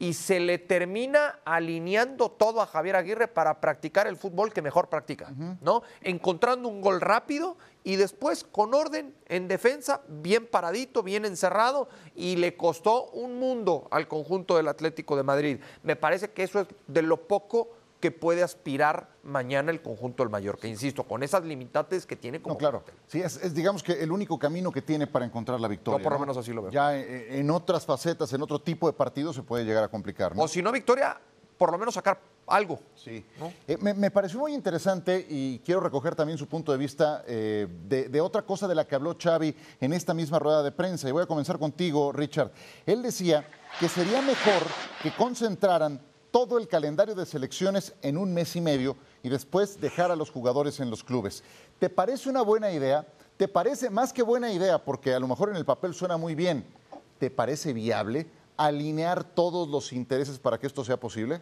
y 0.00 0.14
se 0.14 0.40
le 0.40 0.56
termina 0.56 1.40
alineando 1.44 2.30
todo 2.30 2.62
a 2.62 2.66
Javier 2.66 2.96
Aguirre 2.96 3.28
para 3.28 3.60
practicar 3.60 4.06
el 4.06 4.16
fútbol 4.16 4.50
que 4.50 4.62
mejor 4.62 4.88
practica, 4.88 5.30
¿no? 5.60 5.82
Encontrando 6.00 6.68
un 6.68 6.80
gol 6.80 7.02
rápido 7.02 7.58
y 7.84 7.96
después 7.96 8.42
con 8.42 8.72
orden 8.72 9.14
en 9.26 9.46
defensa, 9.46 10.00
bien 10.08 10.46
paradito, 10.46 11.02
bien 11.02 11.26
encerrado 11.26 11.90
y 12.16 12.36
le 12.36 12.56
costó 12.56 13.10
un 13.10 13.38
mundo 13.38 13.88
al 13.90 14.08
conjunto 14.08 14.56
del 14.56 14.68
Atlético 14.68 15.16
de 15.16 15.22
Madrid. 15.22 15.60
Me 15.82 15.96
parece 15.96 16.30
que 16.30 16.44
eso 16.44 16.60
es 16.60 16.68
de 16.86 17.02
lo 17.02 17.28
poco 17.28 17.68
que 18.00 18.10
puede 18.10 18.42
aspirar 18.42 19.10
mañana 19.22 19.70
el 19.70 19.82
conjunto 19.82 20.22
del 20.22 20.30
Mallorca. 20.30 20.66
Insisto, 20.66 21.04
con 21.04 21.22
esas 21.22 21.44
limitantes 21.44 22.06
que 22.06 22.16
tiene 22.16 22.40
como. 22.40 22.54
No, 22.54 22.58
claro. 22.58 22.82
Sí, 23.06 23.20
es, 23.20 23.54
digamos 23.54 23.82
que 23.82 24.02
el 24.02 24.10
único 24.10 24.38
camino 24.38 24.72
que 24.72 24.82
tiene 24.82 25.06
para 25.06 25.24
encontrar 25.24 25.60
la 25.60 25.68
victoria. 25.68 25.98
Yo 25.98 26.02
por 26.02 26.14
lo 26.14 26.18
menos 26.18 26.36
así 26.36 26.52
lo 26.52 26.62
veo. 26.62 26.70
Ya 26.70 26.96
eh, 26.96 27.38
en 27.38 27.50
otras 27.50 27.84
facetas, 27.84 28.32
en 28.32 28.42
otro 28.42 28.60
tipo 28.60 28.86
de 28.86 28.94
partidos 28.94 29.36
se 29.36 29.42
puede 29.42 29.64
llegar 29.64 29.84
a 29.84 29.88
complicar. 29.88 30.32
O 30.36 30.48
si 30.48 30.62
no, 30.62 30.72
victoria, 30.72 31.20
por 31.58 31.70
lo 31.70 31.78
menos 31.78 31.94
sacar 31.94 32.18
algo. 32.46 32.80
Sí. 32.96 33.24
Eh, 33.68 33.76
me, 33.76 34.10
pareció 34.10 34.40
muy 34.40 34.54
interesante 34.54 35.24
y 35.28 35.60
quiero 35.60 35.80
recoger 35.80 36.14
también 36.14 36.38
su 36.38 36.48
punto 36.48 36.72
de 36.72 36.78
vista 36.78 37.22
eh, 37.26 37.68
de, 37.86 38.08
de, 38.08 38.20
otra 38.20 38.42
cosa 38.42 38.66
de 38.66 38.74
la 38.74 38.86
que 38.86 38.94
habló 38.94 39.16
Xavi 39.22 39.54
en 39.80 39.92
esta 39.92 40.14
misma 40.14 40.38
rueda 40.38 40.62
de 40.62 40.72
prensa. 40.72 41.08
Y 41.08 41.12
voy 41.12 41.22
a 41.22 41.26
comenzar 41.26 41.58
contigo, 41.58 42.12
Richard. 42.12 42.50
Él 42.86 43.02
decía 43.02 43.46
que 43.78 43.88
sería 43.88 44.22
mejor 44.22 44.62
que 45.02 45.14
concentraran 45.14 46.00
todo 46.30 46.58
el 46.58 46.68
calendario 46.68 47.14
de 47.14 47.26
selecciones 47.26 47.94
en 48.02 48.16
un 48.16 48.32
mes 48.32 48.56
y 48.56 48.60
medio 48.60 48.96
y 49.22 49.28
después 49.28 49.80
dejar 49.80 50.10
a 50.10 50.16
los 50.16 50.30
jugadores 50.30 50.80
en 50.80 50.90
los 50.90 51.04
clubes. 51.04 51.42
¿Te 51.78 51.88
parece 51.88 52.28
una 52.28 52.42
buena 52.42 52.70
idea 52.70 53.06
¿Te 53.40 53.48
parece 53.48 53.88
más 53.88 54.12
que 54.12 54.20
buena 54.20 54.52
idea, 54.52 54.84
porque 54.84 55.14
a 55.14 55.18
lo 55.18 55.26
mejor 55.26 55.48
en 55.48 55.56
el 55.56 55.64
papel 55.64 55.94
suena 55.94 56.18
muy 56.18 56.34
bien, 56.34 56.62
¿te 57.18 57.30
parece 57.30 57.72
viable 57.72 58.26
alinear 58.58 59.24
todos 59.24 59.66
los 59.66 59.94
intereses 59.94 60.38
para 60.38 60.58
que 60.58 60.66
esto 60.66 60.84
sea 60.84 60.98
posible? 60.98 61.40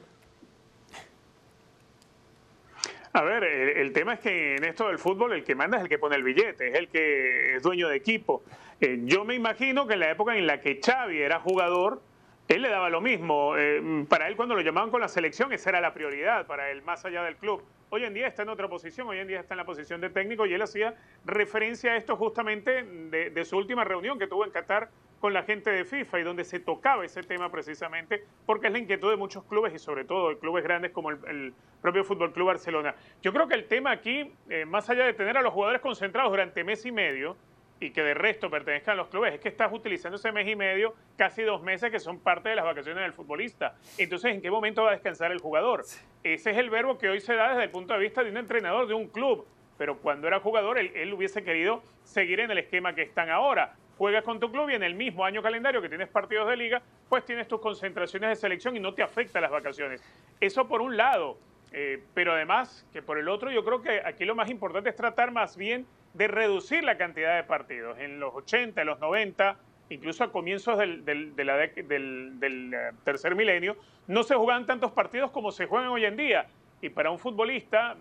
A 3.12 3.22
ver, 3.22 3.42
el, 3.42 3.92
tema 3.92 4.14
es 4.14 4.20
que 4.20 4.54
en 4.54 4.62
esto 4.62 4.86
del 4.86 5.00
fútbol 5.00 5.32
el 5.32 5.42
que 5.42 5.56
manda 5.56 5.78
es 5.78 5.82
el 5.82 5.88
que 5.88 5.98
pone 5.98 6.14
el 6.14 6.22
billete, 6.22 6.68
es 6.68 6.74
el 6.76 6.86
que 6.86 7.56
es 7.56 7.62
dueño 7.64 7.88
de 7.88 7.96
equipo. 7.96 8.44
Eh, 8.80 9.00
yo 9.02 9.24
me 9.24 9.34
imagino 9.34 9.88
que 9.88 9.94
en 9.94 10.00
la 10.00 10.12
época 10.12 10.36
en 10.36 10.46
la 10.46 10.60
que 10.60 10.80
Xavi 10.80 11.20
era 11.20 11.40
jugador, 11.40 12.00
él 12.48 12.62
le 12.62 12.70
daba 12.70 12.88
lo 12.88 13.00
mismo. 13.00 13.56
Eh, 13.56 14.06
para 14.08 14.26
él 14.26 14.36
cuando 14.36 14.54
lo 14.54 14.62
llamaban 14.62 14.90
con 14.90 15.00
la 15.00 15.08
selección, 15.08 15.52
esa 15.52 15.70
era 15.70 15.80
la 15.80 15.92
prioridad 15.92 16.46
para 16.46 16.70
él, 16.70 16.82
más 16.82 17.04
allá 17.04 17.22
del 17.22 17.36
club. 17.36 17.62
Hoy 17.90 18.04
en 18.04 18.14
día 18.14 18.26
está 18.26 18.42
en 18.42 18.48
otra 18.48 18.68
posición, 18.68 19.08
hoy 19.08 19.18
en 19.18 19.28
día 19.28 19.40
está 19.40 19.54
en 19.54 19.58
la 19.58 19.64
posición 19.64 20.00
de 20.00 20.10
técnico 20.10 20.46
y 20.46 20.52
él 20.52 20.62
hacía 20.62 20.94
referencia 21.24 21.92
a 21.92 21.96
esto 21.96 22.16
justamente 22.16 22.82
de, 22.82 23.44
su 23.44 23.56
última 23.56 23.84
reunión 23.84 24.18
que 24.18 24.26
tuvo 24.26 24.44
en 24.44 24.50
Qatar 24.50 24.90
con 25.20 25.32
la 25.32 25.42
gente 25.42 25.70
de 25.70 25.84
FIFA 25.84 26.20
y 26.20 26.22
donde 26.22 26.44
se 26.44 26.60
tocaba 26.60 27.04
ese 27.04 27.22
tema 27.22 27.50
precisamente 27.50 28.24
porque 28.46 28.66
es 28.66 28.72
la 28.72 28.78
inquietud 28.78 29.10
de 29.10 29.16
muchos 29.16 29.42
clubes 29.44 29.74
y 29.74 29.78
sobre 29.78 30.04
todo 30.04 30.28
de 30.28 30.38
clubes 30.38 30.62
grandes 30.64 30.92
como 30.92 31.10
el, 31.10 31.54
propio 31.80 32.04
Fútbol 32.04 32.32
Club 32.32 32.48
Barcelona. 32.48 32.94
Yo 33.22 33.32
creo 33.32 33.48
que 33.48 33.54
el 33.54 33.66
tema 33.66 33.90
aquí, 33.90 34.32
eh, 34.50 34.64
más 34.64 34.88
allá 34.90 35.06
de 35.06 35.14
tener 35.14 35.36
a 35.38 35.42
los 35.42 35.52
jugadores 35.52 35.80
concentrados 35.80 36.30
durante 36.30 36.64
mes 36.64 36.84
y 36.84 36.92
medio 36.92 37.36
y 37.80 37.90
que 37.90 38.02
de 38.02 38.14
resto 38.14 38.50
pertenezcan 38.50 38.94
a 38.94 38.96
los 38.96 39.08
clubes, 39.08 39.34
es 39.34 39.40
que 39.40 39.48
estás 39.48 39.72
utilizando 39.72 40.16
ese 40.16 40.32
mes 40.32 40.48
y 40.48 40.56
medio, 40.56 40.94
casi 41.16 41.42
dos 41.42 41.62
meses 41.62 41.90
que 41.90 42.00
son 42.00 42.18
parte 42.18 42.48
de 42.48 42.56
las 42.56 42.64
vacaciones 42.64 43.02
del 43.02 43.12
futbolista. 43.12 43.76
Entonces, 43.96 44.34
¿en 44.34 44.42
qué 44.42 44.50
momento 44.50 44.82
va 44.82 44.90
a 44.90 44.92
descansar 44.92 45.32
el 45.32 45.38
jugador? 45.38 45.84
Ese 46.22 46.50
es 46.50 46.56
el 46.56 46.70
verbo 46.70 46.98
que 46.98 47.08
hoy 47.08 47.20
se 47.20 47.34
da 47.34 47.50
desde 47.50 47.64
el 47.64 47.70
punto 47.70 47.94
de 47.94 48.00
vista 48.00 48.24
de 48.24 48.30
un 48.30 48.36
entrenador 48.36 48.86
de 48.86 48.94
un 48.94 49.08
club 49.08 49.46
pero 49.78 49.96
cuando 49.98 50.26
era 50.26 50.40
jugador 50.40 50.76
él, 50.78 51.14
hubiese 51.14 51.42
querido 51.42 51.82
seguir 52.04 52.40
en 52.40 52.50
el 52.50 52.58
esquema 52.58 52.94
que 52.94 53.02
están 53.02 53.30
ahora 53.30 53.74
juegas 53.96 54.22
con 54.22 54.38
tu 54.38 54.50
club 54.52 54.70
y 54.70 54.74
en 54.74 54.82
el 54.84 54.94
mismo 54.94 55.24
año 55.24 55.42
calendario 55.42 55.82
que 55.82 55.88
tienes 55.88 56.08
partidos 56.08 56.48
de 56.48 56.56
liga, 56.56 56.82
pues 57.08 57.24
tienes 57.24 57.48
tus 57.48 57.60
concentraciones 57.60 58.28
de 58.28 58.36
selección 58.36 58.76
y 58.76 58.80
no 58.80 58.94
te 58.94 59.02
afecta 59.02 59.40
las 59.40 59.50
vacaciones. 59.50 60.00
Eso 60.40 60.68
por 60.68 60.82
un 60.82 60.96
lado, 60.96 61.36
eh, 61.72 62.00
pero 62.14 62.32
además 62.32 62.86
que 62.92 63.02
por 63.02 63.18
el 63.18 63.28
otro 63.28 63.50
yo 63.50 63.64
creo 63.64 63.82
que 63.82 64.00
aquí 64.04 64.24
lo 64.24 64.36
más 64.36 64.50
importante 64.50 64.90
es 64.90 64.94
tratar 64.94 65.32
más 65.32 65.56
bien 65.56 65.84
de 66.14 66.28
reducir 66.28 66.84
la 66.84 66.96
cantidad 66.96 67.36
de 67.36 67.44
partidos. 67.44 67.98
En 67.98 68.20
los 68.20 68.34
80, 68.34 68.80
en 68.80 68.86
los 68.86 68.98
90, 69.00 69.56
incluso 69.90 70.24
a 70.24 70.32
comienzos 70.32 70.78
del, 70.78 71.02
eh, 71.06 72.90
tercer 73.04 73.34
milenio, 73.34 73.76
no 74.06 74.22
se 74.22 74.34
jugaban 74.34 74.66
tantos 74.66 74.92
partidos 74.92 75.30
como 75.30 75.52
se 75.52 75.66
juegan 75.66 75.88
hoy 75.88 76.04
en 76.04 76.16
día. 76.16 76.46
Y 76.80 76.90
para 76.90 77.10
un 77.10 77.18
futbolista, 77.18 77.96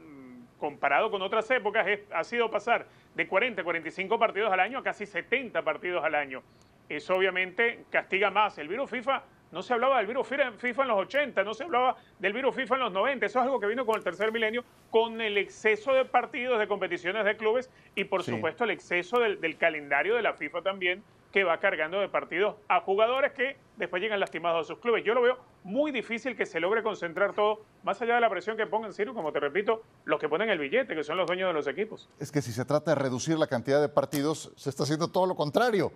comparado 0.59 1.11
con 1.11 1.21
otras 1.21 1.49
épocas, 1.51 1.85
ha 2.11 2.23
sido 2.23 2.49
pasar 2.49 2.87
de 3.15 3.27
40 3.27 3.61
a 3.61 3.63
45 3.63 4.19
partidos 4.19 4.51
al 4.51 4.59
año 4.59 4.79
a 4.79 4.83
casi 4.83 5.05
70 5.05 5.61
partidos 5.63 6.03
al 6.03 6.15
año. 6.15 6.43
Eso 6.89 7.15
obviamente 7.15 7.85
castiga 7.89 8.31
más. 8.31 8.57
El 8.57 8.67
virus 8.67 8.89
FIFA, 8.89 9.23
no 9.51 9.61
se 9.61 9.73
hablaba 9.73 9.97
del 9.97 10.07
virus 10.07 10.27
FIFA 10.27 10.81
en 10.81 10.87
los 10.87 10.99
80, 10.99 11.43
no 11.43 11.53
se 11.53 11.63
hablaba 11.63 11.95
del 12.19 12.33
virus 12.33 12.55
FIFA 12.55 12.75
en 12.75 12.81
los 12.81 12.91
90. 12.91 13.25
Eso 13.25 13.39
es 13.39 13.45
algo 13.45 13.59
que 13.59 13.67
vino 13.67 13.85
con 13.85 13.95
el 13.95 14.03
tercer 14.03 14.31
milenio, 14.31 14.63
con 14.91 15.21
el 15.21 15.37
exceso 15.37 15.93
de 15.93 16.05
partidos, 16.05 16.59
de 16.59 16.67
competiciones 16.67 17.25
de 17.25 17.37
clubes 17.37 17.69
y 17.95 18.03
por 18.05 18.23
supuesto 18.23 18.63
el 18.63 18.71
exceso 18.71 19.19
del 19.19 19.57
calendario 19.57 20.15
de 20.15 20.21
la 20.21 20.33
FIFA 20.33 20.61
también, 20.61 21.03
que 21.31 21.43
va 21.43 21.59
cargando 21.59 21.99
de 21.99 22.07
partidos 22.07 22.55
a 22.67 22.79
jugadores 22.79 23.33
que 23.33 23.57
después 23.75 24.01
llegan 24.01 24.19
lastimados 24.19 24.65
a 24.65 24.67
sus 24.67 24.79
clubes. 24.79 25.03
Yo 25.03 25.13
lo 25.13 25.21
veo 25.21 25.37
muy 25.63 25.91
difícil 25.91 26.35
que 26.35 26.45
se 26.45 26.59
logre 26.59 26.81
concentrar 26.81 27.33
todo, 27.33 27.63
más 27.83 28.01
allá 28.01 28.15
de 28.15 28.21
la 28.21 28.29
presión 28.29 28.55
que 28.55 28.65
pongan, 28.65 28.93
Ciro, 28.93 29.13
como 29.13 29.31
te 29.31 29.39
repito, 29.39 29.83
los 30.05 30.19
que 30.19 30.29
ponen 30.29 30.49
el 30.49 30.57
billete, 30.57 30.95
que 30.95 31.03
son 31.03 31.17
los 31.17 31.27
dueños 31.27 31.49
de 31.49 31.53
los 31.53 31.67
equipos. 31.67 32.09
Es 32.19 32.31
que 32.31 32.41
si 32.41 32.51
se 32.51 32.63
trata 32.65 32.91
de 32.91 32.95
reducir 32.95 33.37
la 33.37 33.47
cantidad 33.47 33.81
de 33.81 33.89
partidos, 33.89 34.53
se 34.55 34.69
está 34.69 34.83
haciendo 34.83 35.09
todo 35.09 35.25
lo 35.25 35.35
contrario. 35.35 35.91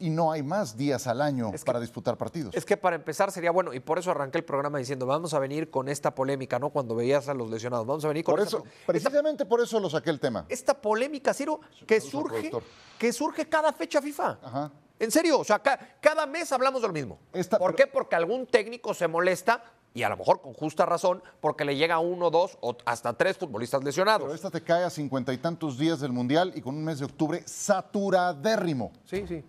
Y 0.00 0.10
no 0.10 0.32
hay 0.32 0.42
más 0.42 0.76
días 0.76 1.06
al 1.06 1.22
año 1.22 1.52
para 1.64 1.80
disputar 1.80 2.16
partidos. 2.16 2.54
Es 2.54 2.64
que 2.64 2.76
para 2.76 2.96
empezar 2.96 3.30
sería 3.30 3.52
bueno, 3.52 3.72
y 3.72 3.80
por 3.80 3.98
eso 3.98 4.10
arranqué 4.10 4.38
el 4.38 4.44
programa 4.44 4.78
diciendo, 4.78 5.06
vamos 5.06 5.32
a 5.34 5.38
venir 5.38 5.70
con 5.70 5.88
esta 5.88 6.14
polémica, 6.14 6.58
¿no? 6.58 6.70
Cuando 6.70 6.94
veías 6.94 7.28
a 7.28 7.34
los 7.34 7.48
lesionados, 7.48 7.86
vamos 7.86 8.04
a 8.04 8.08
venir 8.08 8.24
con 8.24 8.34
por 8.34 8.46
eso, 8.46 8.64
Precisamente 8.86 9.46
por 9.46 9.60
eso 9.60 9.78
lo 9.78 9.88
saqué 9.88 10.10
el 10.10 10.20
tema. 10.20 10.46
Esta 10.48 10.74
polémica, 10.74 11.32
Ciro, 11.32 11.60
que 11.86 12.00
surge, 12.00 12.50
que 12.98 13.12
surge 13.12 13.48
cada 13.48 13.72
fecha 13.72 14.02
FIFA. 14.02 14.38
Ajá. 14.42 14.72
En 14.98 15.10
serio, 15.10 15.40
o 15.40 15.44
sea, 15.44 15.60
cada 15.60 16.26
mes 16.26 16.52
hablamos 16.52 16.82
de 16.82 16.88
lo 16.88 16.94
mismo. 16.94 17.18
¿Por 17.58 17.74
qué? 17.74 17.86
Porque 17.86 18.16
algún 18.16 18.46
técnico 18.46 18.94
se 18.94 19.08
molesta 19.08 19.62
y 19.94 20.02
a 20.02 20.08
lo 20.08 20.16
mejor 20.16 20.42
con 20.42 20.52
justa 20.52 20.84
razón, 20.84 21.22
porque 21.40 21.64
le 21.64 21.76
llega 21.76 22.00
uno, 22.00 22.28
dos 22.28 22.58
o 22.60 22.76
hasta 22.84 23.12
tres 23.12 23.38
futbolistas 23.38 23.82
lesionados. 23.84 24.22
Pero 24.22 24.34
esta 24.34 24.50
te 24.50 24.60
cae 24.60 24.82
a 24.82 24.90
cincuenta 24.90 25.32
y 25.32 25.38
tantos 25.38 25.78
días 25.78 26.00
del 26.00 26.12
Mundial 26.12 26.52
y 26.56 26.60
con 26.60 26.74
un 26.74 26.84
mes 26.84 26.98
de 26.98 27.04
octubre 27.04 27.42
saturadérrimo. 27.46 28.92
Sí, 29.04 29.24
sí. 29.26 29.44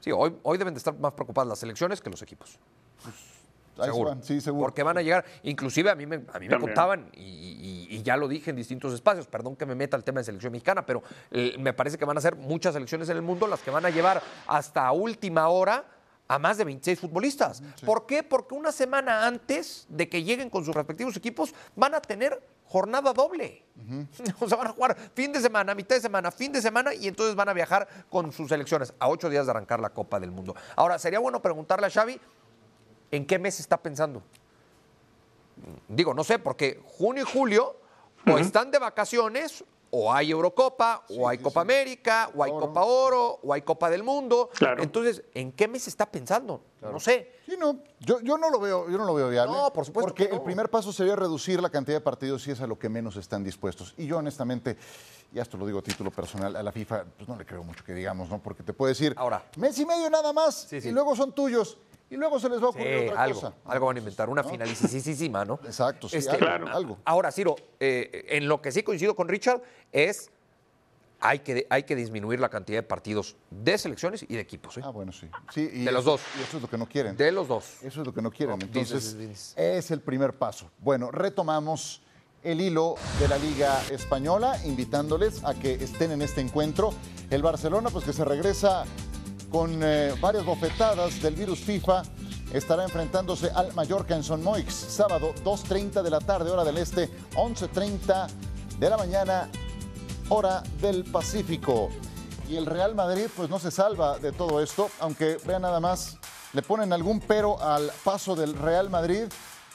Sí, 0.00 0.10
hoy, 0.10 0.34
hoy 0.42 0.56
deben 0.56 0.72
de 0.72 0.78
estar 0.78 0.98
más 0.98 1.12
preocupadas 1.12 1.48
las 1.48 1.58
selecciones 1.58 2.00
que 2.00 2.08
los 2.08 2.22
equipos. 2.22 2.58
Pues, 3.02 3.14
seguro. 3.84 4.16
sí, 4.22 4.40
seguro. 4.40 4.64
Porque 4.64 4.82
van 4.82 4.96
a 4.96 5.02
llegar, 5.02 5.26
inclusive 5.42 5.90
a 5.90 5.94
mí 5.94 6.06
me, 6.06 6.22
a 6.32 6.38
mí 6.38 6.48
me 6.48 6.58
contaban, 6.58 7.10
y, 7.12 8.02
ya 8.02 8.16
lo 8.16 8.28
dije 8.28 8.48
en 8.48 8.56
distintos 8.56 8.94
espacios, 8.94 9.26
perdón 9.26 9.56
que 9.56 9.66
me 9.66 9.74
meta 9.74 9.94
el 9.98 10.04
tema 10.04 10.20
de 10.20 10.24
selección 10.24 10.52
mexicana, 10.52 10.86
pero 10.86 11.02
eh, 11.30 11.56
me 11.58 11.74
parece 11.74 11.98
que 11.98 12.06
van 12.06 12.16
a 12.16 12.20
ser 12.22 12.36
muchas 12.36 12.72
selecciones 12.72 13.10
en 13.10 13.16
el 13.18 13.22
mundo 13.22 13.46
las 13.46 13.60
que 13.60 13.70
van 13.70 13.84
a 13.84 13.90
llevar 13.90 14.22
hasta 14.46 14.90
última 14.92 15.48
hora 15.48 15.84
a 16.30 16.38
más 16.38 16.58
de 16.58 16.64
26 16.64 17.00
futbolistas. 17.00 17.60
¿Por 17.84 18.06
qué? 18.06 18.22
Porque 18.22 18.54
una 18.54 18.70
semana 18.70 19.26
antes 19.26 19.84
de 19.88 20.08
que 20.08 20.22
lleguen 20.22 20.48
con 20.48 20.64
sus 20.64 20.72
respectivos 20.72 21.16
equipos 21.16 21.52
van 21.74 21.92
a 21.92 22.00
tener 22.00 22.40
jornada 22.66 23.12
doble. 23.12 23.64
O 24.38 24.48
sea, 24.48 24.56
van 24.56 24.68
a 24.68 24.70
jugar 24.70 24.96
fin 25.12 25.32
de 25.32 25.40
semana, 25.40 25.74
mitad 25.74 25.96
de 25.96 26.02
semana, 26.02 26.30
fin 26.30 26.52
de 26.52 26.62
semana 26.62 26.94
y 26.94 27.08
entonces 27.08 27.34
van 27.34 27.48
a 27.48 27.52
viajar 27.52 27.88
con 28.08 28.30
sus 28.30 28.48
selecciones 28.48 28.94
a 29.00 29.08
ocho 29.08 29.28
días 29.28 29.46
de 29.46 29.50
arrancar 29.50 29.80
la 29.80 29.90
Copa 29.90 30.20
del 30.20 30.30
Mundo. 30.30 30.54
Ahora, 30.76 31.00
sería 31.00 31.18
bueno 31.18 31.42
preguntarle 31.42 31.88
a 31.88 31.90
Xavi 31.90 32.20
¿en 33.10 33.26
qué 33.26 33.40
mes 33.40 33.58
está 33.58 33.76
pensando? 33.76 34.22
Digo, 35.88 36.14
no 36.14 36.22
sé, 36.22 36.38
porque 36.38 36.80
junio 36.84 37.24
y 37.24 37.26
julio 37.26 37.76
o 38.24 38.38
están 38.38 38.70
de 38.70 38.78
vacaciones 38.78 39.64
o 39.90 40.12
hay 40.12 40.30
Eurocopa, 40.30 41.04
o 41.08 41.28
hay 41.28 41.38
Copa 41.38 41.62
América, 41.62 42.30
o 42.34 42.44
hay 42.44 42.50
Copa 42.50 42.82
Oro, 42.82 43.40
o 43.42 43.52
hay 43.52 43.62
Copa 43.62 43.90
del 43.90 44.02
Mundo. 44.02 44.50
Entonces, 44.78 45.22
¿en 45.34 45.52
qué 45.52 45.68
mes 45.68 45.88
está 45.88 46.10
pensando? 46.10 46.62
No 46.80 47.00
sé. 47.00 47.40
Sí, 47.46 47.56
no, 47.58 47.78
yo, 47.98 48.20
yo, 48.20 48.38
no 48.38 48.50
lo 48.50 48.60
veo, 48.60 48.88
yo 48.88 48.96
no 48.96 49.04
lo 49.04 49.14
veo 49.14 49.28
viable. 49.28 49.52
No, 49.52 49.72
por 49.72 49.84
supuesto. 49.84 50.08
Porque 50.08 50.24
el 50.32 50.40
primer 50.42 50.70
paso 50.70 50.92
sería 50.92 51.16
reducir 51.16 51.60
la 51.60 51.68
cantidad 51.68 51.96
de 51.96 52.00
partidos 52.00 52.46
y 52.46 52.52
es 52.52 52.60
a 52.60 52.66
lo 52.66 52.78
que 52.78 52.88
menos 52.88 53.16
están 53.16 53.42
dispuestos. 53.42 53.94
Y 53.96 54.06
yo, 54.06 54.18
honestamente, 54.18 54.76
y 55.32 55.38
esto 55.38 55.56
lo 55.56 55.66
digo 55.66 55.80
a 55.80 55.82
título 55.82 56.10
personal, 56.10 56.54
a 56.54 56.62
la 56.62 56.72
FIFA, 56.72 57.04
pues 57.16 57.28
no 57.28 57.36
le 57.36 57.44
creo 57.44 57.64
mucho 57.64 57.84
que 57.84 57.92
digamos, 57.92 58.28
¿no? 58.30 58.40
Porque 58.40 58.62
te 58.62 58.72
puede 58.72 58.92
decir, 58.92 59.14
Ahora, 59.16 59.44
mes 59.56 59.78
y 59.78 59.86
medio 59.86 60.08
nada 60.08 60.32
más, 60.32 60.72
y 60.72 60.90
luego 60.90 61.16
son 61.16 61.32
tuyos 61.32 61.78
y 62.10 62.16
luego 62.16 62.40
se 62.40 62.48
les 62.48 62.60
va 62.60 62.66
a 62.66 62.70
ocurrir 62.70 63.10
otra 63.10 63.22
algo, 63.22 63.40
cosa. 63.40 63.54
Algo 63.64 63.86
van 63.86 63.96
a 63.96 63.98
inventar, 64.00 64.28
una 64.28 64.42
¿no? 64.42 65.44
¿no? 65.44 65.60
Exacto, 65.64 66.08
sí, 66.08 66.16
este, 66.16 66.44
algo, 66.44 66.98
Ahora, 67.04 67.30
Ciro, 67.30 67.54
eh, 67.78 68.26
en 68.30 68.48
lo 68.48 68.60
que 68.60 68.72
sí 68.72 68.82
coincido 68.82 69.14
con 69.14 69.28
Richard 69.28 69.62
es 69.92 70.30
hay 71.20 71.40
que, 71.40 71.66
hay 71.70 71.82
que 71.84 71.94
disminuir 71.94 72.40
la 72.40 72.48
cantidad 72.48 72.78
de 72.78 72.82
partidos 72.82 73.36
de 73.50 73.78
selecciones 73.78 74.24
y 74.26 74.34
de 74.34 74.40
equipos. 74.40 74.76
¿eh? 74.78 74.80
Ah, 74.82 74.90
bueno, 74.90 75.12
sí. 75.12 75.28
sí 75.52 75.66
de 75.66 75.92
los 75.92 76.04
dos. 76.04 76.20
Y 76.38 76.42
eso 76.42 76.56
es 76.56 76.62
lo 76.62 76.68
que 76.68 76.78
no 76.78 76.86
quieren. 76.86 77.16
De 77.16 77.30
los 77.30 77.46
dos. 77.46 77.76
Eso 77.82 78.00
es 78.00 78.06
lo 78.06 78.12
que 78.12 78.22
no 78.22 78.30
quieren. 78.30 78.60
Entonces, 78.60 79.54
es 79.56 79.90
el 79.90 80.00
primer 80.00 80.32
paso. 80.32 80.70
Bueno, 80.78 81.10
retomamos 81.10 82.02
el 82.42 82.60
hilo 82.60 82.94
de 83.20 83.28
la 83.28 83.36
Liga 83.36 83.82
Española, 83.90 84.58
invitándoles 84.64 85.44
a 85.44 85.54
que 85.54 85.74
estén 85.74 86.10
en 86.10 86.22
este 86.22 86.40
encuentro. 86.40 86.94
El 87.28 87.42
Barcelona, 87.42 87.90
pues 87.90 88.04
que 88.04 88.14
se 88.14 88.24
regresa 88.24 88.84
con 89.50 89.82
eh, 89.82 90.14
varias 90.20 90.44
bofetadas 90.44 91.20
del 91.20 91.34
virus 91.34 91.58
FIFA, 91.58 92.02
estará 92.52 92.84
enfrentándose 92.84 93.50
al 93.50 93.74
Mallorca 93.74 94.14
en 94.14 94.22
Son 94.22 94.42
Moix, 94.42 94.72
sábado 94.72 95.34
2.30 95.44 96.02
de 96.02 96.10
la 96.10 96.20
tarde, 96.20 96.50
hora 96.50 96.64
del 96.64 96.78
este, 96.78 97.10
11.30 97.34 98.28
de 98.78 98.90
la 98.90 98.96
mañana, 98.96 99.50
hora 100.28 100.62
del 100.80 101.04
Pacífico. 101.04 101.90
Y 102.48 102.56
el 102.56 102.66
Real 102.66 102.94
Madrid 102.94 103.26
pues 103.36 103.50
no 103.50 103.58
se 103.58 103.70
salva 103.70 104.18
de 104.18 104.32
todo 104.32 104.62
esto, 104.62 104.90
aunque 105.00 105.36
vean 105.46 105.62
nada 105.62 105.80
más, 105.80 106.16
le 106.52 106.62
ponen 106.62 106.92
algún 106.92 107.20
pero 107.20 107.60
al 107.62 107.90
paso 108.04 108.34
del 108.34 108.54
Real 108.54 108.90
Madrid, 108.90 109.24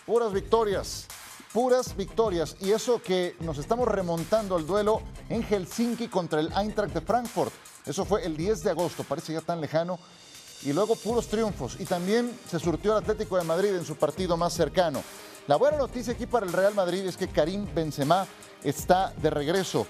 puras 0.05 0.33
victorias, 0.33 1.07
puras 1.53 1.95
victorias. 1.95 2.57
Y 2.59 2.71
eso 2.71 3.01
que 3.01 3.35
nos 3.41 3.57
estamos 3.57 3.87
remontando 3.87 4.55
al 4.55 4.65
duelo 4.65 5.01
en 5.29 5.43
Helsinki 5.43 6.07
contra 6.07 6.39
el 6.39 6.51
Eintracht 6.57 6.93
de 6.93 7.01
Frankfurt. 7.01 7.53
Eso 7.85 8.05
fue 8.05 8.25
el 8.25 8.35
10 8.35 8.63
de 8.63 8.71
agosto, 8.71 9.03
parece 9.03 9.33
ya 9.33 9.41
tan 9.41 9.61
lejano. 9.61 9.99
Y 10.63 10.73
luego 10.73 10.95
puros 10.95 11.27
triunfos. 11.27 11.77
Y 11.79 11.85
también 11.85 12.31
se 12.49 12.59
surtió 12.59 12.93
el 12.93 13.03
Atlético 13.03 13.37
de 13.37 13.43
Madrid 13.43 13.75
en 13.75 13.85
su 13.85 13.95
partido 13.95 14.35
más 14.37 14.53
cercano. 14.53 15.03
La 15.47 15.57
buena 15.57 15.77
noticia 15.77 16.13
aquí 16.13 16.25
para 16.25 16.45
el 16.45 16.53
Real 16.53 16.73
Madrid 16.73 17.05
es 17.05 17.17
que 17.17 17.27
Karim 17.27 17.67
Benzema 17.75 18.25
está 18.63 19.13
de 19.21 19.29
regreso. 19.29 19.85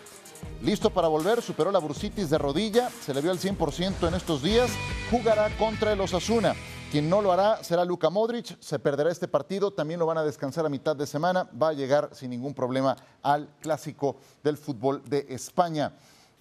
Listo 0.62 0.90
para 0.90 1.08
volver, 1.08 1.42
superó 1.42 1.72
la 1.72 1.80
bursitis 1.80 2.30
de 2.30 2.38
rodilla, 2.38 2.90
se 2.90 3.14
le 3.14 3.22
vio 3.22 3.32
al 3.32 3.40
100% 3.40 4.08
en 4.08 4.14
estos 4.16 4.44
días, 4.44 4.70
jugará 5.10 5.56
contra 5.58 5.94
el 5.94 6.02
Osasuna. 6.02 6.54
Quien 6.92 7.10
no 7.10 7.22
lo 7.22 7.32
hará 7.32 7.64
será 7.64 7.86
Luka 7.86 8.10
Modric, 8.10 8.60
se 8.60 8.80
perderá 8.80 9.12
este 9.12 9.28
partido, 9.28 9.72
también 9.72 10.00
lo 10.00 10.06
van 10.06 10.18
a 10.18 10.24
descansar 10.24 10.66
a 10.66 10.70
mitad 10.70 10.96
de 10.96 11.08
semana, 11.08 11.50
va 11.62 11.70
a 11.70 11.74
llegar 11.74 12.10
sin 12.14 12.30
ningún 12.30 12.54
problema 12.54 12.96
al 13.22 13.48
clásico 13.62 14.18
del 14.44 14.58
fútbol 14.58 15.02
de 15.06 15.26
España. 15.30 15.94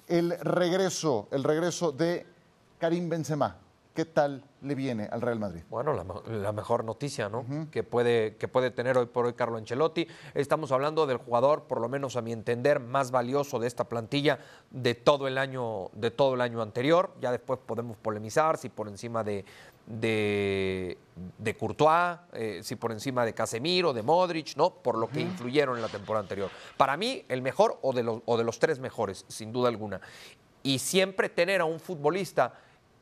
El 0.08 0.38
regreso, 0.40 1.28
el 1.30 1.44
regreso 1.44 1.92
de 1.92 2.26
Karim 2.78 3.08
Benzema. 3.08 3.58
¿Qué 3.94 4.04
tal 4.04 4.42
le 4.62 4.74
viene 4.74 5.08
al 5.12 5.20
Real 5.20 5.38
Madrid? 5.38 5.62
Bueno, 5.70 5.94
la, 5.94 6.52
mejor 6.52 6.82
noticia, 6.82 7.28
¿no? 7.28 7.46
que, 7.70 7.84
puede, 7.84 8.34
que 8.38 8.48
puede 8.48 8.72
tener 8.72 8.98
hoy 8.98 9.06
por 9.06 9.24
hoy 9.24 9.34
Carlo 9.34 9.56
Ancelotti. 9.56 10.08
Estamos 10.34 10.72
hablando 10.72 11.06
del 11.06 11.18
jugador, 11.18 11.62
por 11.68 11.80
lo 11.80 11.88
menos 11.88 12.16
a 12.16 12.20
mi 12.20 12.32
entender, 12.32 12.80
más 12.80 13.12
valioso 13.12 13.60
de 13.60 13.68
esta 13.68 13.84
plantilla 13.84 14.40
de 14.72 14.96
todo 14.96 15.28
el 15.28 15.38
año, 15.38 15.90
de 15.92 16.10
todo 16.10 16.34
el 16.34 16.40
año 16.40 16.60
anterior. 16.60 17.12
Ya 17.20 17.30
después 17.30 17.60
podemos 17.64 17.96
polemizar 17.96 18.58
si 18.58 18.68
por 18.68 18.88
encima 18.88 19.22
de, 19.22 19.44
de, 19.86 20.98
de 21.38 21.56
Courtois, 21.56 22.18
eh, 22.32 22.60
si 22.62 22.76
por 22.76 22.92
encima 22.92 23.24
de 23.24 23.34
Casemiro, 23.34 23.92
de 23.92 24.02
Modric, 24.02 24.56
¿no? 24.56 24.70
Por 24.70 24.96
lo 24.96 25.08
que 25.08 25.20
influyeron 25.20 25.76
en 25.76 25.82
la 25.82 25.88
temporada 25.88 26.22
anterior. 26.22 26.50
Para 26.76 26.96
mí, 26.96 27.24
el 27.28 27.42
mejor 27.42 27.78
o 27.82 27.92
de 27.92 28.02
los, 28.02 28.22
o 28.24 28.36
de 28.36 28.44
los 28.44 28.58
tres 28.58 28.78
mejores, 28.78 29.24
sin 29.28 29.52
duda 29.52 29.68
alguna. 29.68 30.00
Y 30.62 30.78
siempre 30.78 31.28
tener 31.28 31.60
a 31.60 31.66
un 31.66 31.80
futbolista 31.80 32.54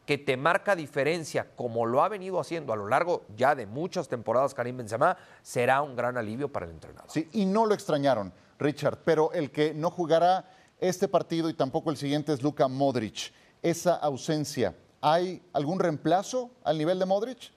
que 0.06 0.18
te 0.18 0.36
marca 0.36 0.74
diferencia, 0.74 1.48
como 1.54 1.86
lo 1.86 2.02
ha 2.02 2.08
venido 2.08 2.40
haciendo 2.40 2.72
a 2.72 2.76
lo 2.76 2.88
largo 2.88 3.22
ya 3.36 3.54
de 3.54 3.66
muchas 3.66 4.08
temporadas 4.08 4.52
Karim 4.52 4.78
Benzema, 4.78 5.16
será 5.42 5.80
un 5.80 5.94
gran 5.94 6.16
alivio 6.16 6.50
para 6.50 6.66
el 6.66 6.72
entrenador. 6.72 7.08
Sí, 7.10 7.28
y 7.32 7.46
no 7.46 7.66
lo 7.66 7.74
extrañaron, 7.74 8.32
Richard, 8.58 8.98
pero 9.04 9.32
el 9.32 9.52
que 9.52 9.74
no 9.74 9.90
jugará 9.90 10.50
este 10.80 11.06
partido 11.06 11.48
y 11.48 11.54
tampoco 11.54 11.90
el 11.90 11.96
siguiente 11.96 12.32
es 12.32 12.42
Luka 12.42 12.66
Modric. 12.66 13.32
Esa 13.62 13.94
ausencia, 13.94 14.74
¿hay 15.02 15.42
algún 15.52 15.80
reemplazo 15.80 16.50
al 16.64 16.78
nivel 16.78 16.98
de 16.98 17.06
Modric? 17.06 17.50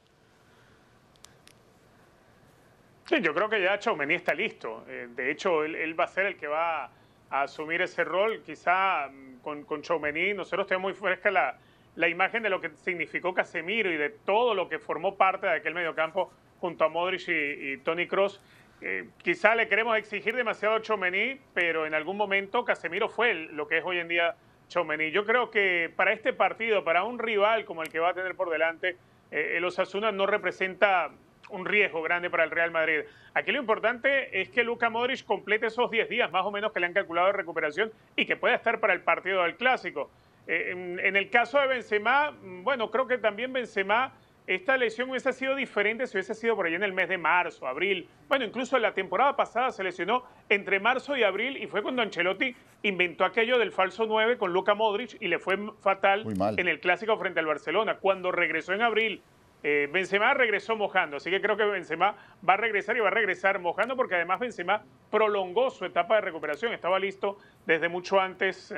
Sí, 3.05 3.21
yo 3.21 3.35
creo 3.35 3.47
que 3.47 3.61
ya 3.61 3.77
Chaumení 3.77 4.15
está 4.15 4.33
listo. 4.33 4.83
Eh, 4.87 5.07
de 5.11 5.29
hecho, 5.29 5.63
él, 5.63 5.97
va 5.97 6.05
a 6.05 6.07
ser 6.07 6.25
el 6.25 6.37
que 6.37 6.47
va 6.47 6.89
a 7.29 7.43
asumir 7.43 7.83
ese 7.83 8.03
rol. 8.03 8.41
Quizá 8.43 9.07
mm, 9.07 9.41
con, 9.41 9.63
con 9.63 9.83
Chaumení, 9.83 10.33
nosotros 10.33 10.65
tenemos 10.65 10.91
muy 10.91 10.93
fresca 10.99 11.29
la, 11.29 12.09
imagen 12.09 12.41
de 12.41 12.49
lo 12.49 12.59
que 12.59 12.71
significó 12.71 13.33
Casemiro 13.33 13.91
y 13.91 13.97
de 13.97 14.09
todo 14.09 14.55
lo 14.55 14.67
que 14.67 14.79
formó 14.79 15.15
parte 15.15 15.45
de 15.45 15.53
aquel 15.53 15.75
mediocampo 15.75 16.31
junto 16.59 16.83
a 16.83 16.89
Modric 16.89 17.27
y, 17.27 17.77
Tony 17.77 18.07
Cross. 18.07 18.41
Eh, 18.81 19.07
quizá 19.19 19.53
le 19.53 19.67
queremos 19.67 19.95
exigir 19.97 20.35
demasiado 20.35 20.75
a 20.75 20.81
pero 21.53 21.85
en 21.85 21.93
algún 21.93 22.17
momento 22.17 22.65
Casemiro 22.65 23.07
fue 23.07 23.33
lo 23.33 23.67
que 23.67 23.77
es 23.77 23.85
hoy 23.85 23.99
en 23.99 24.07
día 24.07 24.35
Chomení. 24.67 25.11
Yo 25.11 25.25
creo 25.25 25.51
que 25.51 25.91
para 25.95 26.13
este 26.13 26.33
partido, 26.33 26.83
para 26.83 27.03
un 27.03 27.19
rival 27.19 27.65
como 27.65 27.83
el 27.83 27.89
que 27.89 27.99
va 27.99 28.09
a 28.09 28.13
tener 28.13 28.35
por 28.35 28.49
delante, 28.49 28.97
eh, 29.31 29.53
el 29.57 29.65
Osasuna 29.65 30.11
no 30.11 30.25
representa 30.25 31.11
un 31.49 31.65
riesgo 31.65 32.01
grande 32.01 32.29
para 32.29 32.43
el 32.43 32.51
Real 32.51 32.71
Madrid. 32.71 33.01
Aquí 33.33 33.51
lo 33.51 33.59
importante 33.59 34.41
es 34.41 34.49
que 34.49 34.63
Luka 34.63 34.89
Modric 34.89 35.23
complete 35.25 35.67
esos 35.67 35.91
10 35.91 36.09
días 36.09 36.31
más 36.31 36.45
o 36.45 36.51
menos 36.51 36.71
que 36.71 36.79
le 36.79 36.87
han 36.87 36.93
calculado 36.93 37.27
de 37.27 37.33
recuperación 37.33 37.91
y 38.15 38.25
que 38.25 38.35
pueda 38.35 38.55
estar 38.55 38.79
para 38.79 38.93
el 38.93 39.01
partido 39.01 39.43
del 39.43 39.55
Clásico. 39.55 40.09
Eh, 40.47 40.71
en, 40.71 41.15
el 41.15 41.29
caso 41.29 41.59
de 41.59 41.67
Benzema, 41.67 42.31
mm, 42.31 42.63
bueno, 42.63 42.91
creo 42.91 43.07
que 43.07 43.17
también 43.17 43.51
Benzema, 43.51 44.13
esta 44.47 44.77
lesión 44.77 45.09
hubiese 45.09 45.33
sido 45.33 45.55
diferente 45.55 46.05
si 46.05 46.17
hubiese 46.17 46.35
sido 46.35 46.55
por 46.55 46.67
allá 46.67 46.75
en 46.75 46.83
el 46.83 46.93
mes 46.93 47.09
de 47.09 47.17
marzo, 47.17 47.67
abril. 47.67 48.07
Bueno, 48.27 48.45
incluso 48.45 48.77
la 48.77 48.93
temporada 48.93 49.35
pasada 49.35 49.71
se 49.71 49.83
lesionó 49.83 50.23
entre 50.49 50.79
marzo 50.79 51.17
y 51.17 51.23
abril 51.23 51.57
y 51.57 51.67
fue 51.67 51.81
cuando 51.81 52.01
Ancelotti 52.01 52.55
inventó 52.83 53.25
aquello 53.25 53.57
del 53.57 53.71
falso 53.71 54.05
9 54.05 54.37
con 54.37 54.53
Luka 54.53 54.75
Modric 54.75 55.17
y 55.19 55.27
le 55.27 55.39
fue 55.39 55.57
fatal 55.81 56.25
en 56.57 56.67
el 56.67 56.79
clásico 56.79 57.17
frente 57.17 57.39
al 57.39 57.47
Barcelona. 57.47 57.97
Cuando 57.97 58.31
regresó 58.31 58.73
en 58.73 58.83
abril 58.83 59.21
eh, 59.67 59.89
Benzema 59.91 60.31
regresó 60.35 60.75
mojando, 60.75 61.17
así 61.17 61.31
que 61.31 61.41
creo 61.41 61.57
que 61.57 61.65
Benzema 61.65 62.15
va 62.47 62.53
a 62.53 62.57
regresar 62.57 62.95
y 62.97 62.99
va 62.99 63.07
a 63.07 63.11
regresar 63.11 63.57
mojando 63.57 63.95
porque 63.95 64.13
además 64.13 64.39
Benzema 64.39 64.83
prolongó 65.09 65.71
su 65.71 65.85
etapa 65.85 66.13
de 66.13 66.21
recuperación, 66.21 66.71
estaba 66.71 66.99
listo 66.99 67.39
desde 67.65 67.89
mucho 67.89 68.19
antes 68.19 68.71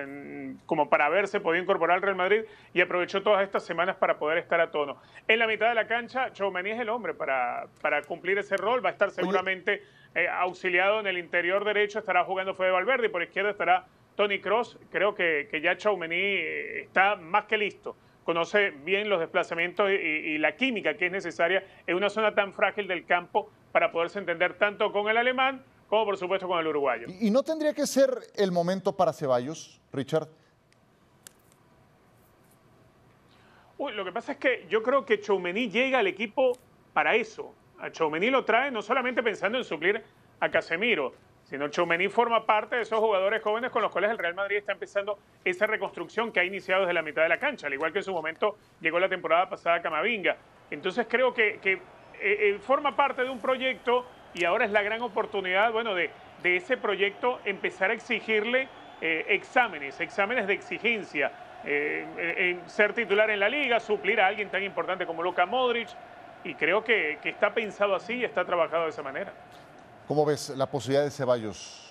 como 0.65 0.89
para 0.89 1.09
verse, 1.09 1.41
podía 1.41 1.61
incorporar 1.61 1.97
al 1.97 2.01
Real 2.03 2.15
Madrid 2.15 2.43
y 2.73 2.79
aprovechó 2.79 3.21
todas 3.21 3.43
estas 3.43 3.65
semanas 3.65 3.97
para 3.97 4.17
poder 4.17 4.37
estar 4.37 4.61
a 4.61 4.71
tono. 4.71 4.95
En 5.27 5.39
la 5.39 5.47
mitad 5.47 5.67
de 5.67 5.75
la 5.75 5.87
cancha, 5.87 6.31
Choumeni 6.31 6.69
es 6.69 6.79
el 6.79 6.87
hombre 6.87 7.13
para, 7.13 7.65
para 7.81 8.01
cumplir 8.03 8.37
ese 8.37 8.55
rol, 8.55 8.81
va 8.83 8.87
a 8.87 8.93
estar 8.93 9.11
seguramente 9.11 9.83
eh, 10.15 10.29
auxiliado 10.29 11.01
en 11.01 11.07
el 11.07 11.17
interior 11.17 11.65
derecho, 11.65 11.99
estará 11.99 12.23
jugando 12.23 12.55
Fede 12.55 12.71
Valverde 12.71 13.07
y 13.07 13.09
por 13.09 13.21
izquierda 13.21 13.49
estará 13.49 13.87
Tony 14.15 14.39
Cross, 14.39 14.79
creo 14.89 15.13
que, 15.13 15.49
que 15.51 15.59
ya 15.59 15.75
Choumeni 15.75 16.15
eh, 16.15 16.81
está 16.83 17.17
más 17.17 17.43
que 17.43 17.57
listo 17.57 17.97
conoce 18.27 18.71
bien 18.71 19.07
los 19.07 19.21
desplazamientos 19.21 19.89
y, 19.89 20.37
la 20.37 20.57
química 20.57 20.97
que 20.97 21.05
es 21.05 21.11
necesaria 21.13 21.63
en 21.87 21.95
una 21.95 22.09
zona 22.09 22.35
tan 22.35 22.51
frágil 22.51 22.85
del 22.85 23.05
campo 23.05 23.49
para 23.71 23.89
poderse 23.89 24.19
entender 24.19 24.57
tanto 24.57 24.91
con 24.91 25.07
el 25.07 25.15
alemán 25.15 25.63
como 25.87 26.03
por 26.03 26.17
supuesto 26.17 26.45
con 26.45 26.59
el 26.59 26.67
uruguayo. 26.67 27.07
¿Y 27.21 27.31
no 27.31 27.41
tendría 27.41 27.73
que 27.73 27.87
ser 27.87 28.09
el 28.35 28.51
momento 28.51 28.97
para 28.97 29.13
Ceballos, 29.13 29.79
Richard? 29.93 30.27
Uy, 33.77 33.93
lo 33.93 34.03
que 34.03 34.11
pasa 34.11 34.33
es 34.33 34.39
que 34.39 34.67
yo 34.69 34.83
creo 34.83 35.05
que 35.05 35.21
Choumení 35.21 35.69
llega 35.69 35.99
al 35.99 36.07
equipo 36.07 36.51
para 36.91 37.15
eso. 37.15 37.55
A 37.79 37.89
Choumení 37.91 38.29
lo 38.29 38.43
trae 38.43 38.71
no 38.71 38.81
solamente 38.81 39.23
pensando 39.23 39.57
en 39.57 39.63
suplir 39.63 40.03
a 40.41 40.51
Casemiro, 40.51 41.13
sino 41.49 41.69
Chumení 41.69 42.09
forma 42.09 42.45
parte 42.45 42.75
de 42.75 42.81
esos 42.81 42.99
jugadores 42.99 43.41
jóvenes 43.41 43.71
con 43.71 43.81
los 43.81 43.91
cuales 43.91 44.11
el 44.11 44.17
Real 44.17 44.35
Madrid 44.35 44.57
está 44.57 44.73
empezando 44.73 45.17
esa 45.45 45.65
reconstrucción 45.65 46.31
que 46.31 46.41
ha 46.41 46.43
iniciado 46.43 46.81
desde 46.81 46.93
la 46.93 47.01
mitad 47.01 47.23
de 47.23 47.29
la 47.29 47.37
cancha, 47.37 47.67
al 47.67 47.73
igual 47.73 47.93
que 47.93 47.99
en 47.99 48.03
su 48.03 48.11
momento 48.11 48.57
llegó 48.81 48.99
la 48.99 49.07
temporada 49.07 49.47
pasada 49.49 49.81
Camavinga. 49.81 50.35
Entonces 50.69 51.07
creo 51.09 51.33
que, 51.33 51.59
eh, 51.63 51.79
eh, 52.19 52.57
forma 52.59 52.95
parte 52.95 53.23
de 53.23 53.29
un 53.29 53.39
proyecto 53.39 54.05
y 54.33 54.43
ahora 54.43 54.65
es 54.65 54.71
la 54.71 54.81
gran 54.81 55.01
oportunidad, 55.01 55.71
bueno, 55.71 55.95
de, 55.95 56.11
ese 56.43 56.77
proyecto 56.77 57.39
empezar 57.45 57.91
a 57.91 57.93
exigirle 57.93 58.69
eh, 59.01 59.25
exámenes, 59.29 59.99
exámenes 59.99 60.47
de 60.47 60.53
exigencia, 60.53 61.31
ser 62.67 62.93
titular 62.93 63.29
en 63.29 63.39
la 63.41 63.49
liga, 63.49 63.81
suplir 63.81 64.21
a 64.21 64.27
alguien 64.27 64.49
tan 64.49 64.63
importante 64.63 65.05
como 65.05 65.21
Luka 65.21 65.45
Modric, 65.45 65.89
y 66.45 66.53
creo 66.53 66.83
que, 66.83 67.19
que 67.21 67.29
está 67.29 67.53
pensado 67.53 67.95
así 67.95 68.13
y 68.13 68.23
está 68.23 68.45
trabajado 68.45 68.83
de 68.83 68.89
esa 68.91 69.03
manera. 69.03 69.33
¿Cómo 70.07 70.25
ves 70.25 70.49
la 70.55 70.69
posibilidad 70.69 71.03
de 71.03 71.11
Ceballos? 71.11 71.87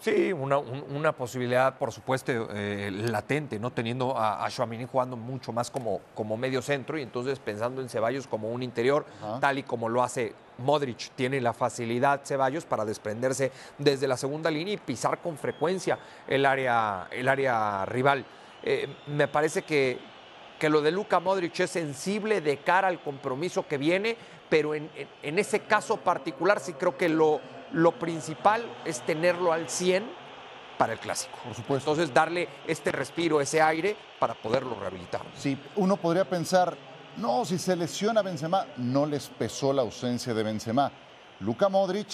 Sí, 0.00 0.32
una, 0.32 1.12
posibilidad, 1.12 1.76
por 1.76 1.92
supuesto, 1.92 2.48
eh, 2.52 2.90
latente, 2.90 3.58
¿no? 3.58 3.70
Teniendo 3.70 4.16
a, 4.16 4.46
a 4.46 4.50
jugando 4.90 5.16
mucho 5.16 5.52
más 5.52 5.70
como, 5.70 6.00
como 6.14 6.38
medio 6.38 6.62
centro 6.62 6.98
y 6.98 7.02
entonces 7.02 7.38
pensando 7.38 7.82
en 7.82 7.88
Ceballos 7.88 8.26
como 8.26 8.50
un 8.50 8.62
interior, 8.62 9.04
tal 9.40 9.58
y 9.58 9.62
como 9.62 9.88
lo 9.90 10.02
hace 10.02 10.34
Modric. 10.58 11.10
Tiene 11.14 11.40
la 11.40 11.52
facilidad 11.52 12.22
Ceballos 12.24 12.64
para 12.64 12.84
desprenderse 12.86 13.52
desde 13.76 14.08
la 14.08 14.16
segunda 14.16 14.50
línea 14.50 14.74
y 14.74 14.78
pisar 14.78 15.20
con 15.20 15.36
frecuencia 15.36 15.98
el 16.26 16.46
área, 16.46 17.08
el 17.10 17.28
área 17.28 17.84
rival. 17.84 18.24
Eh, 18.62 18.88
me 19.06 19.28
parece 19.28 19.62
que, 19.62 19.98
que 20.58 20.70
lo 20.70 20.80
de 20.80 20.92
Luca 20.92 21.20
Modric 21.20 21.60
es 21.60 21.70
sensible 21.70 22.40
de 22.40 22.58
cara 22.58 22.88
al 22.88 23.02
compromiso 23.02 23.66
que 23.66 23.76
viene, 23.76 24.16
pero 24.48 24.74
en, 24.74 24.88
ese 25.22 25.60
caso 25.60 25.96
particular 25.98 26.60
sí 26.60 26.72
creo 26.72 26.96
que 26.96 27.08
lo, 27.08 27.40
lo 27.72 27.92
principal 27.92 28.64
es 28.84 29.02
tenerlo 29.02 29.52
al 29.52 29.68
100 29.68 30.04
para 30.78 30.92
el 30.92 30.98
clásico. 30.98 31.38
Por 31.44 31.54
supuesto. 31.54 31.90
Entonces 31.90 32.14
darle 32.14 32.48
este 32.66 32.92
respiro, 32.92 33.40
ese 33.40 33.60
aire 33.60 33.96
para 34.18 34.34
poderlo 34.34 34.78
rehabilitar. 34.78 35.22
Sí, 35.34 35.60
uno 35.76 35.96
podría 35.96 36.24
pensar, 36.24 36.76
no, 37.16 37.44
si 37.44 37.58
se 37.58 37.76
lesiona 37.76 38.22
Benzema, 38.22 38.64
no 38.76 39.04
les 39.04 39.26
pesó 39.28 39.72
la 39.72 39.82
ausencia 39.82 40.32
de 40.32 40.42
Benzema. 40.42 40.90
Luka 41.40 41.68
Modric 41.68 42.08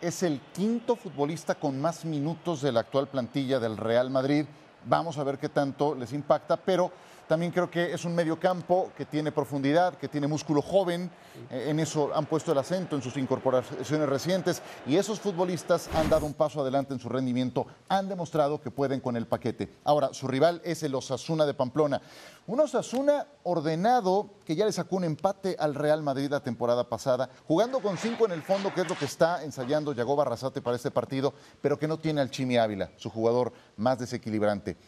es 0.00 0.22
el 0.22 0.40
quinto 0.52 0.96
futbolista 0.96 1.54
con 1.54 1.80
más 1.80 2.04
minutos 2.04 2.62
de 2.62 2.72
la 2.72 2.80
actual 2.80 3.08
plantilla 3.08 3.58
del 3.58 3.76
Real 3.76 4.10
Madrid. 4.10 4.46
Vamos 4.84 5.18
a 5.18 5.24
ver 5.24 5.38
qué 5.38 5.48
tanto 5.48 5.94
les 5.94 6.12
impacta, 6.12 6.56
pero 6.56 6.92
también 7.28 7.52
creo 7.52 7.70
que 7.70 7.92
es 7.92 8.04
un 8.04 8.14
mediocampo 8.14 8.90
que 8.96 9.04
tiene 9.04 9.30
profundidad, 9.30 9.94
que 9.94 10.08
tiene 10.08 10.26
músculo 10.26 10.62
joven. 10.62 11.10
Eh, 11.50 11.66
en 11.68 11.78
eso 11.78 12.10
han 12.14 12.26
puesto 12.26 12.52
el 12.52 12.58
acento 12.58 12.96
en 12.96 13.02
sus 13.02 13.16
incorporaciones 13.18 14.08
recientes. 14.08 14.62
Y 14.86 14.96
esos 14.96 15.20
futbolistas 15.20 15.90
han 15.94 16.08
dado 16.08 16.24
un 16.24 16.32
paso 16.32 16.62
adelante 16.62 16.94
en 16.94 17.00
su 17.00 17.08
rendimiento. 17.08 17.66
Han 17.88 18.08
demostrado 18.08 18.60
que 18.60 18.70
pueden 18.70 19.00
con 19.00 19.14
el 19.14 19.26
paquete. 19.26 19.68
Ahora, 19.84 20.14
su 20.14 20.26
rival 20.26 20.62
es 20.64 20.82
el 20.82 20.94
Osasuna 20.94 21.44
de 21.44 21.54
Pamplona. 21.54 22.00
Un 22.46 22.60
Osasuna 22.60 23.26
ordenado 23.42 24.30
que 24.46 24.56
ya 24.56 24.64
le 24.64 24.72
sacó 24.72 24.96
un 24.96 25.04
empate 25.04 25.54
al 25.58 25.74
Real 25.74 26.02
Madrid 26.02 26.30
la 26.30 26.40
temporada 26.40 26.88
pasada, 26.88 27.28
jugando 27.46 27.80
con 27.80 27.98
cinco 27.98 28.24
en 28.24 28.32
el 28.32 28.42
fondo, 28.42 28.72
que 28.72 28.80
es 28.80 28.88
lo 28.88 28.96
que 28.96 29.04
está 29.04 29.44
ensayando 29.44 29.92
Yago 29.92 30.16
Barrasate 30.16 30.62
para 30.62 30.76
este 30.76 30.90
partido, 30.90 31.34
pero 31.60 31.78
que 31.78 31.86
no 31.86 31.98
tiene 31.98 32.22
al 32.22 32.30
Chimi 32.30 32.56
Ávila, 32.56 32.90
su 32.96 33.10
jugador 33.10 33.52
más 33.76 33.98
desequilibrante. 33.98 34.78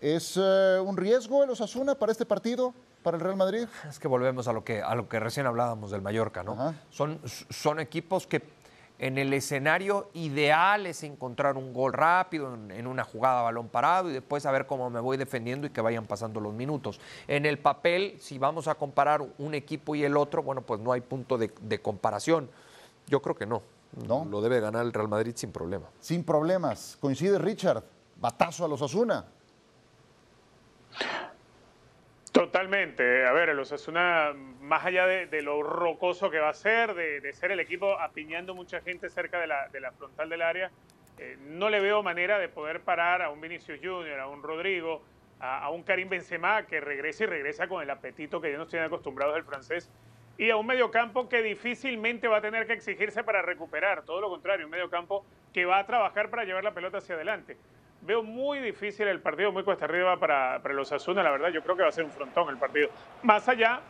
¿Es 0.00 0.38
eh, 0.40 0.78
un 0.80 0.96
riesgo 0.96 1.42
el 1.42 1.50
Osasuna 1.50 1.96
para 1.96 2.12
este 2.12 2.24
partido, 2.24 2.72
para 3.02 3.16
el 3.16 3.22
Real 3.22 3.36
Madrid? 3.36 3.66
Es 3.88 3.98
que 3.98 4.06
volvemos 4.06 4.46
a 4.46 4.52
lo 4.52 4.64
que, 4.64 4.80
a 4.80 4.94
lo 4.94 5.08
que 5.08 5.18
recién 5.18 5.46
hablábamos 5.46 5.90
del 5.90 6.02
Mallorca, 6.02 6.44
¿no? 6.44 6.74
Son, 6.90 7.20
son 7.50 7.80
equipos 7.80 8.26
que 8.26 8.42
en 9.00 9.18
el 9.18 9.32
escenario 9.32 10.10
ideal 10.14 10.86
es 10.86 11.02
encontrar 11.02 11.56
un 11.56 11.72
gol 11.72 11.92
rápido 11.92 12.54
en, 12.54 12.86
una 12.86 13.04
jugada 13.04 13.42
balón 13.42 13.68
parado 13.68 14.10
y 14.10 14.12
después 14.12 14.44
a 14.46 14.50
ver 14.50 14.66
cómo 14.66 14.90
me 14.90 15.00
voy 15.00 15.16
defendiendo 15.16 15.66
y 15.66 15.70
que 15.70 15.80
vayan 15.80 16.06
pasando 16.06 16.40
los 16.40 16.52
minutos. 16.52 17.00
En 17.26 17.46
el 17.46 17.58
papel, 17.58 18.16
si 18.20 18.38
vamos 18.38 18.66
a 18.66 18.74
comparar 18.74 19.24
un 19.38 19.54
equipo 19.54 19.94
y 19.94 20.04
el 20.04 20.16
otro, 20.16 20.42
bueno, 20.42 20.62
pues 20.62 20.80
no 20.80 20.92
hay 20.92 21.00
punto 21.00 21.38
de, 21.38 21.52
de 21.60 21.80
comparación. 21.80 22.50
Yo 23.06 23.22
creo 23.22 23.36
que 23.36 23.46
no. 23.46 23.62
No. 24.06 24.24
Lo 24.24 24.40
debe 24.40 24.60
ganar 24.60 24.84
el 24.84 24.92
Real 24.92 25.08
Madrid 25.08 25.32
sin 25.34 25.50
problema. 25.50 25.86
Sin 26.00 26.24
problemas. 26.24 26.96
Coincide 27.00 27.38
Richard. 27.38 27.82
Batazo 28.16 28.64
a 28.64 28.68
los 28.68 28.82
Osasuna. 28.82 29.24
Totalmente. 32.32 33.26
A 33.26 33.32
ver, 33.32 33.48
el 33.48 33.58
Osasuna, 33.58 34.32
más 34.60 34.84
allá 34.84 35.06
de, 35.06 35.42
lo 35.42 35.62
rocoso 35.62 36.30
que 36.30 36.38
va 36.38 36.50
a 36.50 36.54
ser, 36.54 36.94
de, 36.94 37.32
ser 37.32 37.52
el 37.52 37.60
equipo 37.60 37.98
apiñando 37.98 38.54
mucha 38.54 38.80
gente 38.80 39.08
cerca 39.08 39.40
de 39.40 39.46
la, 39.46 39.68
de 39.68 39.80
la 39.80 39.92
frontal 39.92 40.28
del 40.28 40.42
área, 40.42 40.70
eh, 41.18 41.36
no 41.40 41.68
le 41.68 41.80
veo 41.80 42.02
manera 42.02 42.38
de 42.38 42.48
poder 42.48 42.80
parar 42.80 43.22
a 43.22 43.30
un 43.30 43.40
Vinicius 43.40 43.80
Junior, 43.82 44.20
a 44.20 44.28
un 44.28 44.42
Rodrigo, 44.42 45.02
a, 45.40 45.70
un 45.70 45.82
Karim 45.82 46.08
Benzema 46.08 46.64
que 46.66 46.80
regresa 46.80 47.24
y 47.24 47.26
regresa 47.26 47.68
con 47.68 47.82
el 47.82 47.90
apetito 47.90 48.40
que 48.40 48.52
ya 48.52 48.58
nos 48.58 48.68
tienen 48.68 48.86
acostumbrados 48.86 49.36
el 49.36 49.44
francés, 49.44 49.90
y 50.36 50.50
a 50.50 50.56
un 50.56 50.66
mediocampo 50.66 51.28
que 51.28 51.42
difícilmente 51.42 52.28
va 52.28 52.38
a 52.38 52.40
tener 52.40 52.66
que 52.66 52.72
exigirse 52.72 53.24
para 53.24 53.42
recuperar, 53.42 54.04
todo 54.04 54.20
lo 54.20 54.30
contrario, 54.30 54.66
un 54.66 54.70
mediocampo 54.70 55.24
que 55.52 55.64
va 55.64 55.78
a 55.78 55.86
trabajar 55.86 56.30
para 56.30 56.44
llevar 56.44 56.62
la 56.62 56.74
pelota 56.74 56.98
hacia 56.98 57.16
adelante. 57.16 57.56
Veo 58.00 58.22
muy 58.22 58.60
difícil 58.60 59.08
el 59.08 59.20
partido, 59.20 59.52
muy 59.52 59.64
cuesta 59.64 59.84
arriba 59.84 60.18
para, 60.18 60.60
para 60.62 60.74
los 60.74 60.92
Asuna, 60.92 61.22
la 61.22 61.30
verdad, 61.30 61.48
yo 61.50 61.62
creo 61.62 61.76
que 61.76 61.82
va 61.82 61.88
a 61.88 61.92
ser 61.92 62.04
un 62.04 62.10
frontón 62.10 62.48
el 62.48 62.56
partido. 62.56 62.88
Más 63.22 63.48
allá 63.48 63.80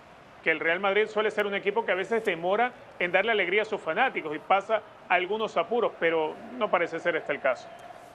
que 0.43 0.51
el 0.51 0.61
Real 0.61 0.81
Madrid 0.81 1.07
suele 1.07 1.31
ser 1.31 1.47
un 1.47 1.55
equipo 1.55 1.85
que 1.85 1.93
a 1.93 1.95
veces 1.95 2.25
demora 2.25 2.73
en 2.99 3.13
darle 3.13 3.33
alegría 3.33 3.63
a 3.63 3.65
sus 3.65 3.81
fanáticos 3.81 4.35
y 4.35 4.39
pasa 4.39 4.83
algunos 5.09 5.57
apuros, 5.57 5.93
pero 6.01 6.35
no 6.57 6.71
parece 6.71 6.99
ser 7.01 7.17
este 7.17 7.33
el 7.33 7.41
caso. 7.41 7.69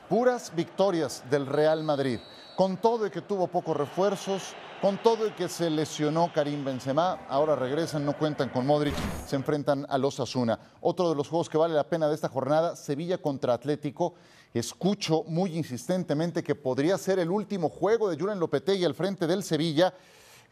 Puras 0.10 0.54
victorias 0.56 1.24
del 1.30 1.46
Real 1.46 1.84
Madrid, 1.84 2.20
con 2.56 2.78
todo 2.78 3.08
y 3.08 3.10
que 3.10 3.22
tuvo 3.22 3.48
pocos 3.48 3.78
refuerzos, 3.78 4.56
con 4.84 4.98
todo 4.98 5.26
y 5.26 5.32
que 5.32 5.48
se 5.48 5.70
lesionó 5.70 6.30
Karim 6.34 6.66
Benzema, 6.66 7.26
ahora 7.30 7.56
regresan, 7.56 8.04
no 8.04 8.18
cuentan 8.18 8.50
con 8.50 8.68
Modric, 8.68 8.94
se 9.26 9.38
enfrentan 9.38 9.86
a 9.88 9.98
los 9.98 10.20
Asuna. 10.20 10.60
Otro 10.82 11.10
de 11.10 11.16
los 11.16 11.30
juegos 11.30 11.48
que 11.48 11.58
vale 11.58 11.74
la 11.74 11.88
pena 11.88 12.10
de 12.10 12.16
esta 12.16 12.28
jornada, 12.28 12.76
Sevilla 12.76 13.18
contra 13.18 13.54
Atlético. 13.54 14.16
Escucho 14.54 15.24
muy 15.26 15.56
insistentemente 15.56 16.44
que 16.44 16.56
podría 16.56 16.98
ser 16.98 17.20
el 17.20 17.32
último 17.32 17.70
juego 17.70 18.10
de 18.10 18.20
Julen 18.20 18.42
Lopetegui 18.42 18.84
al 18.84 18.94
frente 18.94 19.26
del 19.26 19.44
Sevilla 19.44 19.94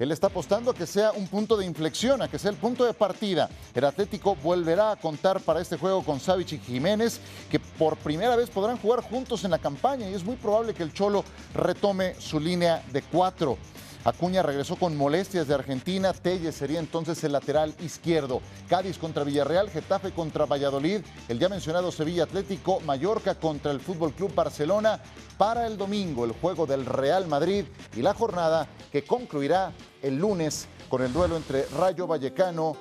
él 0.01 0.11
está 0.11 0.27
apostando 0.27 0.71
a 0.71 0.73
que 0.73 0.87
sea 0.87 1.11
un 1.11 1.27
punto 1.27 1.55
de 1.55 1.63
inflexión, 1.63 2.23
a 2.23 2.27
que 2.27 2.39
sea 2.39 2.49
el 2.49 2.57
punto 2.57 2.85
de 2.85 2.93
partida. 2.93 3.47
El 3.71 3.85
Atlético 3.85 4.35
volverá 4.35 4.93
a 4.93 4.95
contar 4.95 5.39
para 5.41 5.61
este 5.61 5.77
juego 5.77 6.03
con 6.03 6.19
Savic 6.19 6.53
y 6.53 6.57
Jiménez, 6.57 7.19
que 7.51 7.59
por 7.59 7.97
primera 7.97 8.35
vez 8.35 8.49
podrán 8.49 8.77
jugar 8.77 9.01
juntos 9.01 9.43
en 9.43 9.51
la 9.51 9.59
campaña 9.59 10.09
y 10.09 10.15
es 10.15 10.23
muy 10.23 10.37
probable 10.37 10.73
que 10.73 10.81
el 10.81 10.91
Cholo 10.91 11.23
retome 11.53 12.15
su 12.15 12.39
línea 12.39 12.83
de 12.91 13.03
cuatro. 13.03 13.59
Acuña 14.03 14.41
regresó 14.41 14.75
con 14.77 14.97
molestias 14.97 15.47
de 15.47 15.53
Argentina. 15.53 16.11
Telle 16.13 16.51
sería 16.51 16.79
entonces 16.79 17.23
el 17.23 17.33
lateral 17.33 17.75
izquierdo. 17.81 18.41
Cádiz 18.67 18.97
contra 18.97 19.23
Villarreal, 19.23 19.69
Getafe 19.69 20.11
contra 20.11 20.45
Valladolid, 20.45 21.01
el 21.27 21.39
ya 21.39 21.49
mencionado 21.49 21.91
Sevilla 21.91 22.23
Atlético, 22.23 22.79
Mallorca 22.81 23.35
contra 23.35 23.71
el 23.71 23.79
Fútbol 23.79 24.13
Club 24.13 24.33
Barcelona. 24.33 24.99
Para 25.37 25.67
el 25.67 25.77
domingo, 25.77 26.25
el 26.25 26.31
juego 26.31 26.65
del 26.65 26.85
Real 26.85 27.27
Madrid 27.27 27.65
y 27.95 28.01
la 28.01 28.13
jornada 28.13 28.67
que 28.91 29.03
concluirá 29.03 29.71
el 30.01 30.17
lunes 30.17 30.67
con 30.89 31.03
el 31.03 31.13
duelo 31.13 31.37
entre 31.37 31.65
Rayo 31.77 32.07
Vallecano 32.07 32.75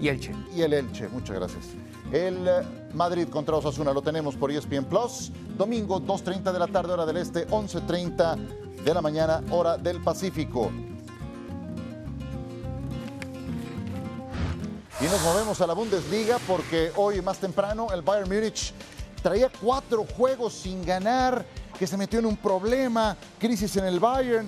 y 0.00 0.08
Elche. 0.08 0.32
Y 0.54 0.62
el 0.62 0.72
Elche. 0.72 1.08
Muchas 1.08 1.36
gracias. 1.36 1.66
El 2.12 2.48
eh, 2.48 2.62
Madrid 2.94 3.28
contra 3.28 3.56
Osasuna 3.56 3.92
lo 3.92 4.02
tenemos 4.02 4.36
por 4.36 4.50
ESPN 4.50 4.84
Plus. 4.84 5.30
Domingo, 5.56 6.00
2.30 6.00 6.52
de 6.52 6.58
la 6.58 6.66
tarde, 6.66 6.92
hora 6.92 7.06
del 7.06 7.18
este, 7.18 7.46
11.30 7.48 8.69
de 8.84 8.94
la 8.94 9.00
mañana, 9.00 9.42
hora 9.50 9.76
del 9.76 10.02
Pacífico. 10.02 10.70
Y 15.00 15.04
nos 15.04 15.22
movemos 15.22 15.60
a 15.60 15.66
la 15.66 15.72
Bundesliga 15.72 16.38
porque 16.46 16.92
hoy 16.96 17.22
más 17.22 17.38
temprano 17.38 17.88
el 17.92 18.02
Bayern 18.02 18.28
Múnich 18.28 18.72
traía 19.22 19.50
cuatro 19.60 20.04
juegos 20.04 20.52
sin 20.52 20.84
ganar, 20.84 21.44
que 21.78 21.86
se 21.86 21.96
metió 21.96 22.18
en 22.18 22.26
un 22.26 22.36
problema, 22.36 23.16
crisis 23.38 23.76
en 23.76 23.86
el 23.86 23.98
Bayern. 23.98 24.46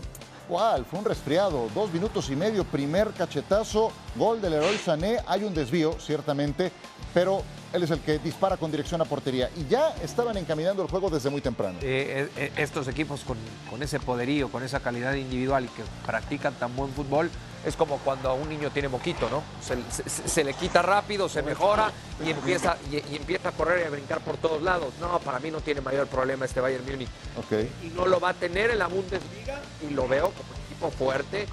¿Cuál? 0.48 0.84
Fue 0.84 0.98
un 0.98 1.04
resfriado, 1.04 1.68
dos 1.74 1.90
minutos 1.92 2.28
y 2.28 2.36
medio, 2.36 2.64
primer 2.64 3.12
cachetazo, 3.12 3.92
gol 4.16 4.42
del 4.42 4.52
Leroy 4.52 4.76
Sané, 4.76 5.20
hay 5.26 5.44
un 5.44 5.54
desvío, 5.54 5.98
ciertamente, 5.98 6.70
pero 7.14 7.42
él 7.72 7.82
es 7.82 7.90
el 7.90 8.00
que 8.00 8.18
dispara 8.18 8.56
con 8.56 8.70
dirección 8.70 9.00
a 9.00 9.04
portería. 9.04 9.50
Y 9.56 9.66
ya 9.66 9.94
estaban 10.02 10.36
encaminando 10.36 10.82
el 10.82 10.88
juego 10.88 11.10
desde 11.10 11.30
muy 11.30 11.40
temprano. 11.40 11.78
Eh, 11.82 12.28
eh, 12.36 12.44
eh, 12.44 12.52
estos 12.56 12.86
equipos 12.88 13.20
con, 13.20 13.38
con, 13.70 13.82
ese 13.82 13.98
poderío, 13.98 14.50
con 14.50 14.62
esa 14.62 14.80
calidad 14.80 15.14
individual 15.14 15.64
y 15.64 15.68
que 15.68 15.82
practican 16.06 16.54
tan 16.54 16.74
buen 16.76 16.92
fútbol, 16.92 17.30
es 17.64 17.76
como 17.76 17.98
cuando 17.98 18.28
a 18.28 18.34
un 18.34 18.48
niño 18.48 18.70
tiene 18.70 18.88
moquito, 18.88 19.28
¿no? 19.30 19.42
Se, 19.62 20.44
le 20.44 20.52
quita 20.54 20.82
rápido, 20.82 21.28
se 21.28 21.42
mejora 21.42 21.92
y 22.24 22.30
empieza, 22.30 22.76
y, 22.90 22.96
empieza 23.16 23.50
a 23.50 23.52
correr 23.52 23.82
y 23.82 23.86
a 23.86 23.90
brincar 23.90 24.20
por 24.20 24.36
todos 24.36 24.62
lados. 24.62 24.92
No, 25.00 25.18
para 25.20 25.38
mí 25.38 25.50
no 25.50 25.60
tiene 25.60 25.80
mayor 25.80 26.08
problema 26.08 26.44
este 26.44 26.60
Bayern 26.60 26.84
Múnich. 26.84 27.08
Okay. 27.46 27.70
Y 27.82 27.88
no 27.88 28.06
lo 28.06 28.18
va 28.18 28.30
a 28.30 28.34
tener 28.34 28.70
en 28.70 28.78
la 28.78 28.88
Bundesliga 28.88 29.60
y 29.88 29.94
lo 29.94 30.08
veo 30.08 30.32
como 30.32 30.50
un 30.50 30.64
equipo 30.66 30.90
fuerte 30.90 31.46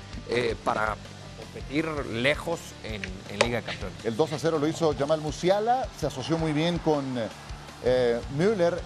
para 0.63 0.95
competir 1.39 1.85
lejos 2.11 2.59
en, 2.83 3.01
Liga 3.39 3.57
de 3.57 3.63
Campeones. 3.63 4.05
El 4.05 4.15
2 4.15 4.33
a 4.33 4.39
0 4.39 4.59
lo 4.59 4.67
hizo 4.67 4.93
Jamal 4.97 5.21
Musiala, 5.21 5.87
se 5.99 6.07
asoció 6.07 6.37
muy 6.37 6.51
bien 6.51 6.77
con 6.79 7.03
eh, 7.83 8.19
Müller 8.37 8.79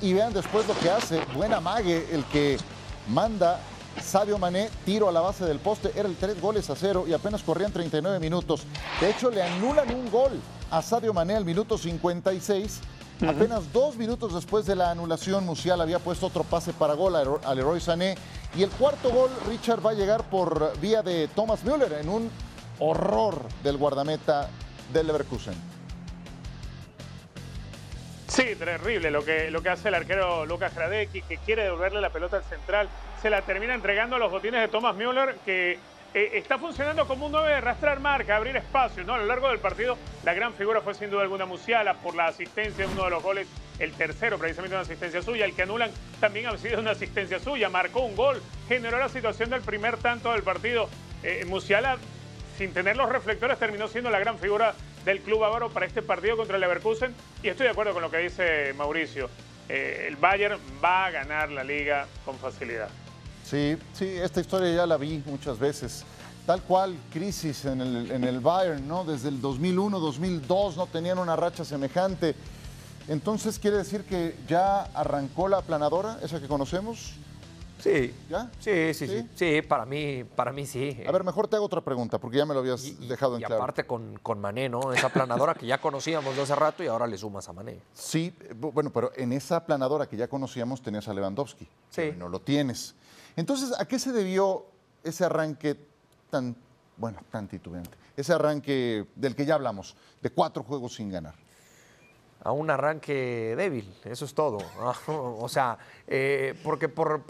y 0.00 0.12
vean 0.12 0.32
después 0.32 0.66
lo 0.66 0.78
que 0.78 0.90
hace, 0.90 1.20
buena 1.34 1.60
mague 1.60 2.06
el 2.12 2.24
que 2.24 2.56
manda 3.08 3.60
Sadio 4.02 4.38
Mané, 4.38 4.70
tiro 4.84 5.08
a 5.08 5.12
la 5.12 5.20
base 5.20 5.44
del 5.44 5.58
poste, 5.58 5.92
era 5.94 6.08
el 6.08 6.16
3 6.16 6.40
goles 6.40 6.70
a 6.70 6.76
0 6.76 7.04
y 7.08 7.12
apenas 7.12 7.42
corrían 7.42 7.72
39 7.72 8.18
minutos. 8.18 8.62
De 9.00 9.10
hecho, 9.10 9.30
le 9.30 9.42
anulan 9.42 9.92
un 9.94 10.10
gol 10.10 10.40
a 10.70 10.80
Sadio 10.80 11.12
Mané 11.12 11.36
al 11.36 11.44
minuto 11.44 11.76
56 11.76 12.80
Apenas 13.26 13.72
dos 13.72 13.96
minutos 13.96 14.34
después 14.34 14.64
de 14.64 14.74
la 14.74 14.90
anulación, 14.90 15.44
Musial 15.44 15.80
había 15.80 15.98
puesto 15.98 16.26
otro 16.26 16.42
pase 16.42 16.72
para 16.72 16.94
gol 16.94 17.14
al 17.16 17.56
Leroy 17.56 17.80
Sané. 17.80 18.16
Y 18.56 18.62
el 18.62 18.70
cuarto 18.70 19.10
gol, 19.10 19.30
Richard, 19.46 19.84
va 19.84 19.90
a 19.90 19.94
llegar 19.94 20.24
por 20.24 20.78
vía 20.80 21.02
de 21.02 21.28
Thomas 21.28 21.62
Müller 21.64 21.92
en 22.00 22.08
un 22.08 22.30
horror 22.78 23.42
del 23.62 23.76
guardameta 23.76 24.48
del 24.92 25.06
Leverkusen. 25.06 25.54
Sí, 28.26 28.54
terrible 28.56 29.10
lo 29.10 29.24
que, 29.24 29.50
lo 29.50 29.60
que 29.60 29.68
hace 29.68 29.88
el 29.88 29.94
arquero 29.94 30.46
Lucas 30.46 30.72
Hradecki, 30.74 31.22
que 31.22 31.36
quiere 31.38 31.64
devolverle 31.64 32.00
la 32.00 32.10
pelota 32.10 32.38
al 32.38 32.44
central. 32.44 32.88
Se 33.20 33.28
la 33.28 33.42
termina 33.42 33.74
entregando 33.74 34.16
a 34.16 34.18
los 34.18 34.30
botines 34.30 34.60
de 34.60 34.68
Thomas 34.68 34.94
Müller, 34.96 35.36
que 35.44 35.78
eh, 36.12 36.30
está 36.34 36.58
funcionando 36.58 37.06
como 37.06 37.26
un 37.26 37.32
9 37.32 37.48
de 37.48 37.54
arrastrar 37.54 38.00
marca, 38.00 38.36
abrir 38.36 38.56
espacio. 38.56 39.04
¿no? 39.04 39.14
A 39.14 39.18
lo 39.18 39.26
largo 39.26 39.48
del 39.48 39.58
partido, 39.58 39.96
la 40.24 40.34
gran 40.34 40.52
figura 40.54 40.80
fue 40.80 40.94
sin 40.94 41.10
duda 41.10 41.22
alguna 41.22 41.46
Musiala 41.46 41.94
por 41.94 42.14
la 42.14 42.26
asistencia 42.26 42.86
de 42.86 42.92
uno 42.92 43.04
de 43.04 43.10
los 43.10 43.22
goles, 43.22 43.46
el 43.78 43.92
tercero, 43.92 44.38
precisamente 44.38 44.74
una 44.74 44.82
asistencia 44.82 45.22
suya. 45.22 45.44
El 45.44 45.54
que 45.54 45.62
anulan 45.62 45.90
también 46.18 46.46
ha 46.46 46.56
sido 46.56 46.80
una 46.80 46.92
asistencia 46.92 47.38
suya. 47.38 47.68
Marcó 47.68 48.00
un 48.00 48.16
gol, 48.16 48.42
generó 48.68 48.98
la 48.98 49.08
situación 49.08 49.50
del 49.50 49.62
primer 49.62 49.96
tanto 49.98 50.32
del 50.32 50.42
partido. 50.42 50.88
Eh, 51.22 51.44
Musiala, 51.46 51.98
sin 52.58 52.72
tener 52.72 52.96
los 52.96 53.08
reflectores, 53.08 53.58
terminó 53.58 53.86
siendo 53.88 54.10
la 54.10 54.18
gran 54.18 54.38
figura 54.38 54.74
del 55.04 55.20
club 55.20 55.40
bávaro 55.40 55.70
para 55.70 55.86
este 55.86 56.02
partido 56.02 56.36
contra 56.36 56.56
el 56.56 56.60
Leverkusen. 56.60 57.14
Y 57.42 57.48
estoy 57.48 57.64
de 57.64 57.70
acuerdo 57.70 57.92
con 57.92 58.02
lo 58.02 58.10
que 58.10 58.18
dice 58.18 58.72
Mauricio. 58.74 59.30
Eh, 59.68 60.06
el 60.08 60.16
Bayern 60.16 60.58
va 60.82 61.06
a 61.06 61.10
ganar 61.10 61.50
la 61.50 61.62
liga 61.62 62.08
con 62.24 62.36
facilidad. 62.36 62.88
Sí, 63.50 63.76
sí, 63.94 64.04
esta 64.04 64.40
historia 64.40 64.72
ya 64.72 64.86
la 64.86 64.96
vi 64.96 65.20
muchas 65.26 65.58
veces. 65.58 66.04
Tal 66.46 66.62
cual, 66.62 66.96
crisis 67.12 67.64
en 67.64 67.80
el, 67.80 68.10
en 68.12 68.22
el 68.22 68.38
Bayern, 68.38 68.86
¿no? 68.86 69.04
Desde 69.04 69.28
el 69.28 69.40
2001, 69.40 69.98
2002 69.98 70.76
no 70.76 70.86
tenían 70.86 71.18
una 71.18 71.34
racha 71.34 71.64
semejante. 71.64 72.36
Entonces, 73.08 73.58
¿quiere 73.58 73.78
decir 73.78 74.04
que 74.04 74.36
ya 74.46 74.82
arrancó 74.94 75.48
la 75.48 75.62
planadora, 75.62 76.18
esa 76.22 76.40
que 76.40 76.46
conocemos? 76.46 77.14
Sí. 77.80 78.14
¿Ya? 78.28 78.50
Sí, 78.60 78.94
sí, 78.94 79.08
sí. 79.08 79.28
Sí, 79.34 79.62
para, 79.62 79.84
mí, 79.84 80.22
para 80.22 80.52
mí 80.52 80.64
sí. 80.64 81.02
A 81.04 81.10
ver, 81.10 81.24
mejor 81.24 81.48
te 81.48 81.56
hago 81.56 81.64
otra 81.64 81.80
pregunta, 81.80 82.18
porque 82.18 82.36
ya 82.36 82.46
me 82.46 82.54
lo 82.54 82.60
habías 82.60 83.00
dejado 83.08 83.34
en 83.34 83.40
claro. 83.40 83.56
Y 83.56 83.58
aparte 83.58 83.84
con, 83.84 84.16
con, 84.22 84.40
Mané, 84.40 84.68
¿no? 84.68 84.92
Esa 84.92 85.08
planadora 85.08 85.54
que 85.54 85.66
ya 85.66 85.78
conocíamos 85.78 86.36
de 86.36 86.42
hace 86.42 86.54
rato 86.54 86.84
y 86.84 86.86
ahora 86.86 87.08
le 87.08 87.18
sumas 87.18 87.48
a 87.48 87.52
Mané. 87.52 87.80
Sí, 87.94 88.32
bueno, 88.54 88.90
pero 88.90 89.10
en 89.16 89.32
esa 89.32 89.64
planadora 89.66 90.06
que 90.06 90.16
ya 90.16 90.28
conocíamos 90.28 90.82
tenías 90.82 91.08
a 91.08 91.14
Lewandowski. 91.14 91.66
Sí. 91.90 92.12
No 92.16 92.28
lo 92.28 92.40
tienes. 92.40 92.94
Entonces, 93.40 93.72
¿a 93.80 93.86
qué 93.86 93.98
se 93.98 94.12
debió 94.12 94.66
ese 95.02 95.24
arranque 95.24 95.74
tan, 96.28 96.54
bueno, 96.98 97.20
tan 97.30 97.48
titubeante? 97.48 97.96
Ese 98.14 98.34
arranque 98.34 99.06
del 99.16 99.34
que 99.34 99.46
ya 99.46 99.54
hablamos, 99.54 99.96
de 100.20 100.28
cuatro 100.28 100.62
juegos 100.62 100.96
sin 100.96 101.08
ganar. 101.08 101.34
A 102.42 102.52
un 102.52 102.68
arranque 102.68 103.54
débil, 103.56 103.96
eso 104.04 104.26
es 104.26 104.34
todo. 104.34 104.58
o 105.06 105.48
sea, 105.48 105.78
eh, 106.06 106.54
porque 106.62 106.90
por, 106.90 107.24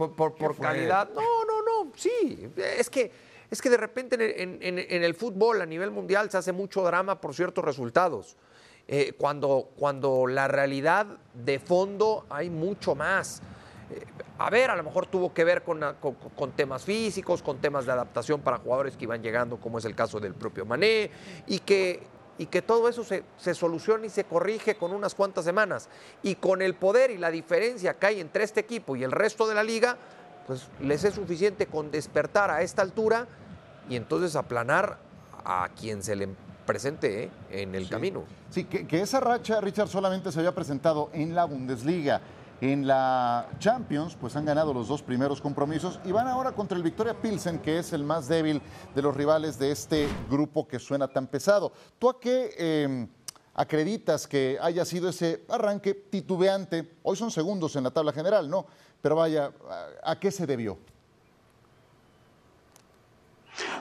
calidad. 0.61 1.11
No, 1.15 1.45
no, 1.45 1.63
no, 1.63 1.93
sí. 1.95 2.51
Es 2.57 2.91
que, 2.91 3.13
es 3.49 3.63
que 3.63 3.71
de 3.71 3.77
repente 3.77 4.43
en, 4.43 5.05
el 5.05 5.15
fútbol 5.15 5.63
a 5.63 5.67
nivel 5.67 5.93
mundial 5.93 6.29
se 6.29 6.39
hace 6.39 6.51
mucho 6.51 6.83
drama 6.83 7.21
por 7.21 7.37
ciertos 7.37 7.65
resultados. 7.65 8.37
Eh, 8.89 9.13
cuando, 9.17 9.71
cuando 9.79 10.27
la 10.27 10.49
realidad 10.49 11.07
de 11.35 11.61
fondo 11.61 12.27
hay 12.29 12.51
mucho 12.51 12.97
más 12.97 13.41
a 14.41 14.49
ver, 14.49 14.71
a 14.71 14.77
lo 14.77 14.83
mejor 14.83 15.05
tuvo 15.05 15.35
que 15.35 15.45
ver 15.45 15.63
con, 15.63 15.83
temas 16.57 16.83
físicos, 16.83 17.43
con 17.43 17.59
temas 17.59 17.85
de 17.85 17.93
adaptación 17.93 18.41
para 18.41 18.57
jugadores 18.57 18.97
que 18.97 19.05
iban 19.05 19.23
llegando, 19.23 19.59
como 19.59 19.77
es 19.77 19.85
el 19.85 19.95
caso 19.95 20.19
del 20.19 20.33
propio 20.33 20.65
Mané, 20.65 21.11
y 21.47 21.59
que, 21.59 22.03
y 22.39 22.47
que 22.47 22.63
todo 22.63 22.89
eso 22.89 23.05
se, 23.05 23.23
se 23.37 23.55
soluciona 23.55 24.07
y 24.07 24.09
se 24.09 24.25
corrige 24.25 24.77
con 24.77 24.95
unas 24.95 25.15
cuantas 25.15 25.45
semanas. 25.45 25.91
Y 26.23 26.37
con 26.37 26.63
el 26.63 26.75
poder 26.75 27.11
y 27.11 27.19
la 27.19 27.31
diferencia 27.31 27.93
que 27.99 28.07
hay 28.07 28.21
entre 28.21 28.45
este 28.45 28.61
equipo 28.61 28.97
y 28.97 29.05
el 29.05 29.13
resto 29.13 29.47
de 29.47 29.55
la 29.55 29.63
liga, 29.63 29.99
pues 30.47 30.69
les 30.81 31.05
es 31.05 31.17
suficiente 31.17 31.67
con 31.67 31.91
despertar 31.91 32.51
a 32.51 32.63
esta 32.63 32.81
altura 32.81 33.27
y 33.91 33.97
entonces 33.97 34.37
aplanar 34.37 34.97
a 35.45 35.69
quien 35.79 36.03
se 36.03 36.17
le 36.17 36.31
presente 36.65 37.25
¿eh? 37.25 37.31
en 37.51 37.75
el 37.75 37.91
camino. 37.91 38.25
Sí, 38.49 38.65
que, 38.65 38.87
que, 38.87 39.03
esa 39.03 39.21
racha, 39.21 39.61
Richard, 39.61 39.89
solamente 39.89 40.33
se 40.33 40.39
había 40.39 40.55
presentado 40.55 41.11
en 41.13 41.35
la 41.35 41.45
Bundesliga. 41.45 42.23
En 42.61 42.87
la 42.87 43.49
Champions, 43.59 44.17
pues 44.21 44.37
han 44.37 44.45
ganado 44.45 44.75
los 44.75 44.87
dos 44.87 45.03
primeros 45.03 45.41
compromisos 45.41 45.99
y 46.05 46.13
van 46.13 46.29
ahora 46.29 46.53
contra 46.53 46.77
el 46.77 46.83
Victoria 46.83 47.15
Pilsen, 47.15 47.59
que 47.59 47.79
es 47.79 47.95
el 47.95 48.05
más 48.05 48.29
débil 48.29 48.61
de 48.95 49.01
los 49.01 49.17
rivales 49.17 49.59
de 49.59 49.71
este 49.73 50.07
grupo 50.29 50.69
que 50.69 50.79
suena 50.79 51.09
tan 51.09 51.27
pesado. 51.27 51.73
¿Tú 51.99 52.11
a 52.11 52.21
qué 52.21 52.51
eh, 52.59 53.07
acreditas 53.55 54.27
que 54.27 54.59
haya 54.61 54.85
sido 54.85 55.09
ese 55.09 55.43
arranque 55.49 55.95
titubeante? 55.95 56.97
Hoy 57.03 57.17
son 57.17 57.31
segundos 57.31 57.77
en 57.77 57.85
la 57.85 57.91
tabla 57.91 58.13
general, 58.13 58.51
¿no? 58.51 58.67
Pero 59.01 59.17
vaya, 59.17 59.53
¿a, 60.03 60.11
a 60.13 60.21
qué 60.21 60.31
se 60.31 60.47
debió? 60.47 60.77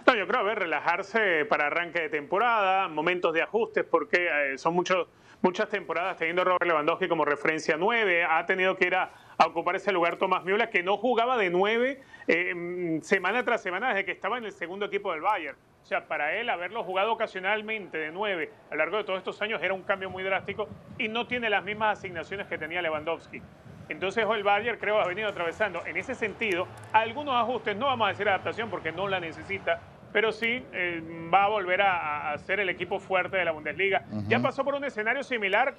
No, 0.07 0.15
yo 0.15 0.25
creo, 0.25 0.39
a 0.39 0.43
ver, 0.43 0.59
relajarse 0.59 1.45
para 1.45 1.67
arranque 1.67 1.99
de 2.01 2.09
temporada, 2.09 2.87
momentos 2.87 3.33
de 3.33 3.41
ajustes, 3.41 3.83
porque 3.83 4.27
eh, 4.53 4.57
son 4.57 4.73
muchos, 4.73 5.07
muchas 5.41 5.69
temporadas 5.69 6.17
teniendo 6.17 6.41
a 6.41 6.45
Robert 6.45 6.65
Lewandowski 6.65 7.07
como 7.07 7.25
referencia 7.25 7.77
9, 7.77 8.23
ha 8.23 8.45
tenido 8.45 8.75
que 8.75 8.87
ir 8.87 8.95
a, 8.95 9.11
ocupar 9.45 9.77
ese 9.77 9.93
lugar 9.93 10.17
Tomás 10.17 10.43
Miula, 10.43 10.69
que 10.69 10.83
no 10.83 10.97
jugaba 10.97 11.37
de 11.37 11.49
9 11.49 12.01
eh, 12.27 12.99
semana 13.01 13.43
tras 13.45 13.61
semana 13.61 13.89
desde 13.89 14.03
que 14.03 14.11
estaba 14.11 14.37
en 14.37 14.43
el 14.43 14.51
segundo 14.51 14.85
equipo 14.85 15.13
del 15.13 15.21
Bayern. 15.21 15.57
O 15.81 15.85
sea, 15.85 16.07
para 16.07 16.35
él 16.35 16.49
haberlo 16.49 16.83
jugado 16.83 17.13
ocasionalmente 17.13 17.97
de 17.97 18.11
9 18.11 18.51
a 18.69 18.73
lo 18.73 18.77
largo 18.77 18.97
de 18.97 19.05
todos 19.05 19.17
estos 19.17 19.41
años 19.41 19.61
era 19.63 19.73
un 19.73 19.83
cambio 19.83 20.09
muy 20.09 20.23
drástico 20.23 20.67
y 20.97 21.07
no 21.07 21.25
tiene 21.25 21.49
las 21.49 21.63
mismas 21.63 21.99
asignaciones 21.99 22.47
que 22.47 22.57
tenía 22.57 22.81
Lewandowski. 22.81 23.41
Entonces 23.87 24.25
el 24.29 24.43
Bayern 24.43 24.77
creo 24.77 24.99
ha 24.99 25.07
venido 25.07 25.29
atravesando 25.29 25.83
en 25.85 25.97
ese 25.97 26.15
sentido 26.15 26.67
algunos 26.91 27.33
ajustes, 27.35 27.75
no 27.75 27.87
vamos 27.87 28.07
a 28.07 28.11
decir 28.11 28.27
adaptación 28.27 28.69
porque 28.69 28.91
no 28.91 29.07
la 29.07 29.19
necesita, 29.19 29.81
pero 30.11 30.31
sí 30.31 30.63
eh, 30.73 31.01
va 31.33 31.45
a 31.45 31.47
volver 31.49 31.81
a, 31.81 32.31
a, 32.31 32.37
ser 32.37 32.59
el 32.59 32.69
equipo 32.69 32.99
fuerte 32.99 33.37
de 33.37 33.45
la 33.45 33.51
Bundesliga. 33.51 34.03
Uh 34.09 34.15
-huh. 34.15 34.27
Ya 34.27 34.39
pasó 34.39 34.63
por 34.63 34.75
un 34.75 34.83
escenario 34.85 35.23
similar, 35.23 35.73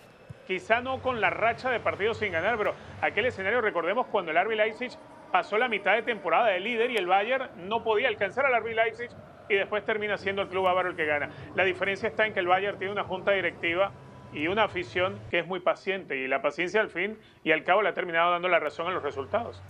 quizá 0.47 0.81
no 0.81 1.01
con 1.01 1.21
la 1.21 1.31
racha 1.31 1.71
de 1.71 1.81
partidos 1.81 2.19
sin 2.19 2.33
ganar, 2.33 2.57
pero 2.57 2.75
aquel 3.01 3.27
escenario, 3.27 3.61
recordemos 3.61 4.07
cuando 4.07 4.31
el 4.31 4.45
RB 4.45 4.55
Leipzig 4.55 4.90
pasó 5.31 5.59
la 5.59 5.69
mitad 5.69 5.95
de 5.95 6.03
temporada 6.03 6.49
de 6.49 6.61
líder 6.61 6.90
y 6.90 6.97
el 6.97 7.07
Bayern 7.07 7.51
no 7.69 7.83
podía 7.83 8.09
alcanzar 8.09 8.47
al 8.47 8.61
RB 8.61 8.75
Leipzig 8.75 9.11
y 9.49 9.55
después 9.55 9.85
termina 9.85 10.16
siendo 10.16 10.43
el 10.43 10.49
club 10.49 10.64
bávaro 10.64 10.90
el 10.90 10.97
que 10.97 11.07
gana. 11.07 11.31
La 11.55 11.64
diferencia 11.64 12.09
está 12.09 12.27
en 12.27 12.33
que 12.35 12.40
el 12.40 12.47
Bayern 12.47 12.79
tiene 12.79 12.93
una 12.93 13.05
junta 13.05 13.33
directiva 13.33 13.93
y 14.33 14.47
una 14.47 14.64
afición 14.64 15.19
que 15.31 15.40
es 15.40 15.47
muy 15.47 15.61
paciente 15.61 16.16
y 16.16 16.29
la 16.29 16.40
paciencia 16.40 16.81
al 16.81 16.88
fin 16.88 17.19
y 17.43 17.51
al 17.53 17.64
cabo 17.64 17.83
le 17.83 17.88
ha 17.88 17.95
terminado 17.95 18.31
dando 18.31 18.49
la 18.49 18.61
razón 18.61 18.87
a 18.87 18.90
los 18.90 19.03
resultados. 19.03 19.62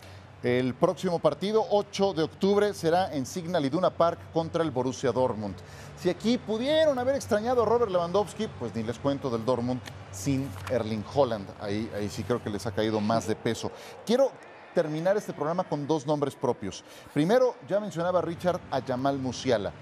El 0.43 0.73
próximo 0.73 1.19
partido, 1.19 1.67
8 1.69 2.15
de 2.15 2.23
octubre, 2.23 2.73
será 2.73 3.13
en 3.13 3.27
Signal 3.27 3.63
Iduna 3.63 3.91
Park 3.91 4.19
contra 4.33 4.65
el 4.65 4.71
Borussia 4.71 5.13
Dortmund. 5.13 5.55
Si 5.99 6.09
aquí 6.09 6.39
pudieron 6.39 6.99
haber 6.99 7.15
extrañado 7.15 7.63
a 7.63 7.67
Robert 7.67 7.93
Lewandowski, 7.93 8.49
pues 8.59 8.75
ni 8.75 8.83
les 8.83 8.99
cuento 8.99 9.29
del 9.29 9.45
Dortmund 9.45 9.83
sin 10.11 10.51
Erling 10.71 11.05
Holland. 11.15 11.47
Ahí, 11.61 11.91
ahí 11.95 12.09
sí 12.09 12.25
creo 12.25 12.43
que 12.43 12.49
les 12.49 12.67
ha 12.67 12.73
caído 12.73 13.03
más 13.03 13.27
de 13.27 13.37
peso. 13.37 13.71
Quiero 14.07 14.33
terminar 14.75 15.15
este 15.19 15.35
programa 15.35 15.65
con 15.65 15.87
dos 15.87 16.07
nombres 16.07 16.35
propios. 16.35 16.85
Primero, 17.13 17.57
ya 17.69 17.79
mencionaba 17.79 18.23
Richard 18.23 18.61
a 18.71 18.81
Jamal 18.81 19.19
Musiala. 19.19 19.73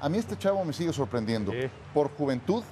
A 0.00 0.08
mí 0.08 0.18
este 0.18 0.36
chavo 0.36 0.64
me 0.64 0.72
sigue 0.72 0.92
sorprendiendo 0.92 1.52
sí. 1.52 1.70
por 1.94 2.10
juventud, 2.16 2.64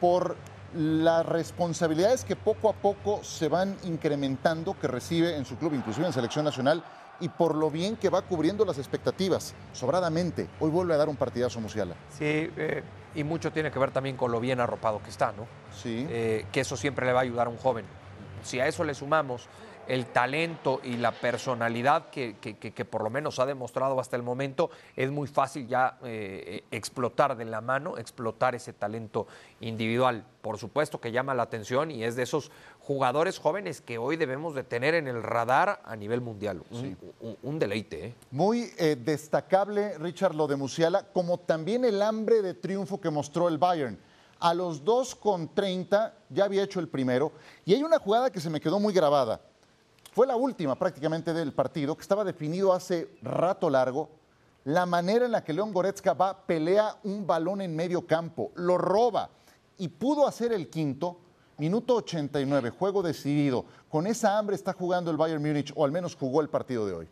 por 0.00 0.36
las 0.76 1.24
responsabilidades 1.24 2.24
que 2.24 2.36
poco 2.36 2.68
a 2.68 2.74
poco 2.74 3.24
se 3.24 3.48
van 3.48 3.76
incrementando 3.84 4.78
que 4.78 4.86
recibe 4.86 5.36
en 5.36 5.44
su 5.44 5.56
club, 5.56 5.74
inclusive 5.74 6.06
en 6.06 6.12
selección 6.12 6.44
nacional, 6.44 6.84
y 7.18 7.28
por 7.30 7.54
lo 7.54 7.70
bien 7.70 7.96
que 7.96 8.10
va 8.10 8.22
cubriendo 8.22 8.64
las 8.64 8.78
expectativas, 8.78 9.54
sobradamente. 9.72 10.48
Hoy 10.60 10.70
vuelve 10.70 10.94
a 10.94 10.98
dar 10.98 11.08
un 11.08 11.16
partidazo 11.16 11.60
Musiala. 11.60 11.94
Sí, 12.10 12.50
eh, 12.56 12.82
y 13.14 13.24
mucho 13.24 13.50
tiene 13.50 13.70
que 13.70 13.78
ver 13.78 13.90
también 13.90 14.16
con 14.16 14.30
lo 14.30 14.38
bien 14.38 14.60
arropado 14.60 15.02
que 15.02 15.08
está, 15.08 15.32
¿no? 15.32 15.46
Sí. 15.74 16.06
Eh, 16.10 16.46
que 16.52 16.60
eso 16.60 16.76
siempre 16.76 17.06
le 17.06 17.12
va 17.12 17.20
a 17.20 17.22
ayudar 17.22 17.46
a 17.46 17.50
un 17.50 17.56
joven. 17.56 17.86
Si 18.42 18.60
a 18.60 18.66
eso 18.66 18.84
le 18.84 18.94
sumamos 18.94 19.48
el 19.86 20.06
talento 20.06 20.80
y 20.82 20.96
la 20.96 21.12
personalidad 21.12 22.10
que, 22.10 22.36
que, 22.40 22.56
que, 22.58 22.72
que, 22.72 22.84
por 22.84 23.02
lo 23.02 23.10
menos 23.10 23.38
ha 23.38 23.46
demostrado 23.46 24.00
hasta 24.00 24.16
el 24.16 24.22
momento, 24.22 24.70
es 24.96 25.10
muy 25.10 25.28
fácil 25.28 25.66
ya 25.66 25.98
eh, 26.04 26.64
explotar 26.70 27.36
de 27.36 27.44
la 27.44 27.60
mano, 27.60 27.98
explotar 27.98 28.54
ese 28.54 28.72
talento 28.72 29.26
individual. 29.60 30.24
Por 30.42 30.58
supuesto 30.58 31.00
que 31.00 31.12
llama 31.12 31.34
la 31.34 31.44
atención 31.44 31.90
y 31.90 32.04
es 32.04 32.16
de 32.16 32.22
esos 32.22 32.50
jugadores 32.80 33.38
jóvenes 33.38 33.80
que 33.80 33.98
hoy 33.98 34.16
debemos 34.16 34.54
de 34.54 34.64
tener 34.64 34.94
en 34.94 35.08
el 35.08 35.22
radar 35.22 35.80
a 35.84 35.96
nivel 35.96 36.20
mundial. 36.20 36.62
Un, 36.70 36.80
sí. 36.80 36.96
un, 37.20 37.36
un 37.42 37.58
deleite. 37.58 38.06
¿eh? 38.06 38.14
Muy 38.30 38.70
eh, 38.78 38.96
destacable, 38.96 39.98
Richard, 39.98 40.34
lo 40.34 40.46
de 40.46 40.56
Musiala, 40.56 41.04
como 41.12 41.38
también 41.38 41.84
el 41.84 42.02
hambre 42.02 42.42
de 42.42 42.54
triunfo 42.54 43.00
que 43.00 43.10
mostró 43.10 43.48
el 43.48 43.58
Bayern. 43.58 43.98
A 44.38 44.52
los 44.52 44.84
2 44.84 45.14
con 45.14 45.54
30 45.54 46.14
ya 46.28 46.44
había 46.44 46.62
hecho 46.62 46.78
el 46.78 46.88
primero 46.88 47.32
y 47.64 47.72
hay 47.72 47.82
una 47.82 47.98
jugada 47.98 48.30
que 48.30 48.38
se 48.38 48.50
me 48.50 48.60
quedó 48.60 48.78
muy 48.78 48.92
grabada 48.92 49.40
fue 50.16 50.26
la 50.26 50.36
última 50.36 50.76
prácticamente 50.76 51.34
del 51.34 51.52
partido, 51.52 51.94
que 51.94 52.00
estaba 52.00 52.24
definido 52.24 52.72
hace 52.72 53.10
rato 53.20 53.68
largo. 53.68 54.08
La 54.64 54.86
manera 54.86 55.26
en 55.26 55.32
la 55.32 55.44
que 55.44 55.52
León 55.52 55.74
Goretzka 55.74 56.14
va, 56.14 56.46
pelea 56.46 56.96
un 57.04 57.26
balón 57.26 57.60
en 57.60 57.76
medio 57.76 58.06
campo, 58.06 58.50
lo 58.54 58.78
roba 58.78 59.28
y 59.76 59.88
pudo 59.88 60.26
hacer 60.26 60.54
el 60.54 60.70
quinto. 60.70 61.18
Minuto 61.58 61.96
89, 61.96 62.70
juego 62.70 63.02
decidido. 63.02 63.66
Con 63.90 64.06
esa 64.06 64.38
hambre 64.38 64.56
está 64.56 64.72
jugando 64.72 65.10
el 65.10 65.18
Bayern 65.18 65.42
Múnich, 65.42 65.70
o 65.76 65.84
al 65.84 65.92
menos 65.92 66.16
jugó 66.16 66.40
el 66.40 66.48
partido 66.48 66.86
de 66.86 66.94
hoy. 66.94 67.08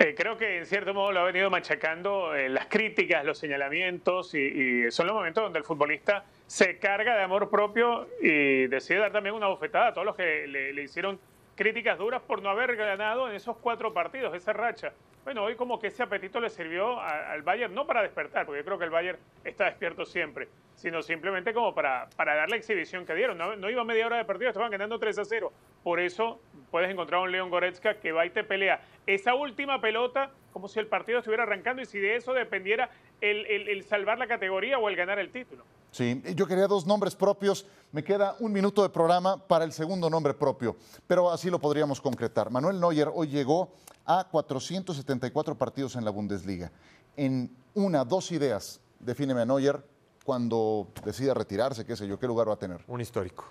Eh, 0.00 0.14
creo 0.16 0.36
que 0.36 0.58
en 0.58 0.66
cierto 0.66 0.94
modo 0.94 1.12
lo 1.12 1.20
ha 1.20 1.24
venido 1.24 1.50
machacando 1.50 2.34
eh, 2.34 2.48
las 2.48 2.66
críticas, 2.66 3.24
los 3.24 3.38
señalamientos, 3.38 4.34
y, 4.34 4.38
y, 4.86 4.90
son 4.90 5.06
los 5.06 5.14
momentos 5.14 5.44
donde 5.44 5.58
el 5.58 5.64
futbolista 5.64 6.24
se 6.46 6.78
carga 6.78 7.16
de 7.16 7.22
amor 7.22 7.50
propio 7.50 8.08
y 8.20 8.66
decide 8.66 8.98
dar 8.98 9.12
también 9.12 9.34
una 9.34 9.46
bofetada 9.46 9.88
a 9.88 9.92
todos 9.92 10.06
los 10.06 10.16
que 10.16 10.46
le, 10.48 10.72
le 10.72 10.82
hicieron 10.82 11.20
críticas 11.60 11.98
duras 11.98 12.22
por 12.22 12.40
no 12.40 12.48
haber 12.48 12.74
ganado 12.74 13.28
en 13.28 13.34
esos 13.34 13.54
cuatro 13.58 13.92
partidos, 13.92 14.34
esa 14.34 14.54
racha. 14.54 14.94
Bueno, 15.24 15.44
hoy 15.44 15.56
como 15.56 15.78
que 15.78 15.88
ese 15.88 16.02
apetito 16.02 16.40
le 16.40 16.48
sirvió 16.48 16.98
al 16.98 17.42
Bayern, 17.42 17.74
no 17.74 17.86
para 17.86 18.00
despertar, 18.00 18.46
porque 18.46 18.60
yo 18.60 18.64
creo 18.64 18.78
que 18.78 18.84
el 18.86 18.90
Bayern 18.90 19.18
está 19.44 19.66
despierto 19.66 20.06
siempre, 20.06 20.48
sino 20.74 21.02
simplemente 21.02 21.52
como 21.52 21.74
para, 21.74 22.08
para 22.16 22.34
dar 22.34 22.48
la 22.48 22.56
exhibición 22.56 23.04
que 23.04 23.14
dieron. 23.14 23.36
No, 23.36 23.56
no 23.56 23.68
iba 23.68 23.84
media 23.84 24.06
hora 24.06 24.16
de 24.16 24.24
partido, 24.24 24.48
estaban 24.48 24.70
ganando 24.70 24.98
3 24.98 25.18
a 25.18 25.24
0. 25.26 25.52
Por 25.82 26.00
eso 26.00 26.40
puedes 26.70 26.90
encontrar 26.90 27.20
a 27.20 27.24
un 27.24 27.30
León 27.30 27.50
Goretzka 27.50 28.00
que 28.00 28.10
va 28.10 28.24
y 28.24 28.30
te 28.30 28.42
pelea 28.42 28.80
esa 29.06 29.34
última 29.34 29.82
pelota 29.82 30.30
como 30.54 30.66
si 30.66 30.80
el 30.80 30.86
partido 30.86 31.18
estuviera 31.18 31.42
arrancando 31.42 31.82
y 31.82 31.84
si 31.84 31.98
de 31.98 32.16
eso 32.16 32.32
dependiera 32.32 32.88
el, 33.20 33.44
el 33.46 33.82
salvar 33.82 34.16
la 34.16 34.28
categoría 34.28 34.78
o 34.78 34.88
el 34.88 34.96
ganar 34.96 35.18
el 35.18 35.30
título. 35.30 35.66
Sí, 35.90 36.22
yo 36.36 36.46
quería 36.46 36.68
dos 36.68 36.86
nombres 36.86 37.16
propios. 37.16 37.66
Me 37.92 38.04
queda 38.04 38.36
un 38.38 38.52
minuto 38.52 38.82
de 38.82 38.90
programa 38.90 39.36
para 39.36 39.64
el 39.64 39.72
segundo 39.72 40.08
nombre 40.08 40.34
propio, 40.34 40.76
pero 41.06 41.30
así 41.30 41.50
lo 41.50 41.58
podríamos 41.58 42.00
concretar. 42.00 42.50
Manuel 42.50 42.78
Neuer 42.78 43.10
hoy 43.12 43.26
llegó 43.26 43.72
a 44.06 44.28
474 44.30 45.56
partidos 45.56 45.96
en 45.96 46.04
la 46.04 46.12
Bundesliga. 46.12 46.70
En 47.16 47.50
una, 47.74 48.04
dos 48.04 48.30
ideas, 48.30 48.80
defíneme 49.00 49.40
a 49.40 49.44
Neuer 49.44 49.84
cuando 50.24 50.88
decida 51.04 51.34
retirarse, 51.34 51.84
qué 51.84 51.96
sé 51.96 52.06
yo, 52.06 52.18
qué 52.18 52.28
lugar 52.28 52.48
va 52.48 52.54
a 52.54 52.58
tener. 52.58 52.84
Un 52.86 53.00
histórico. 53.00 53.44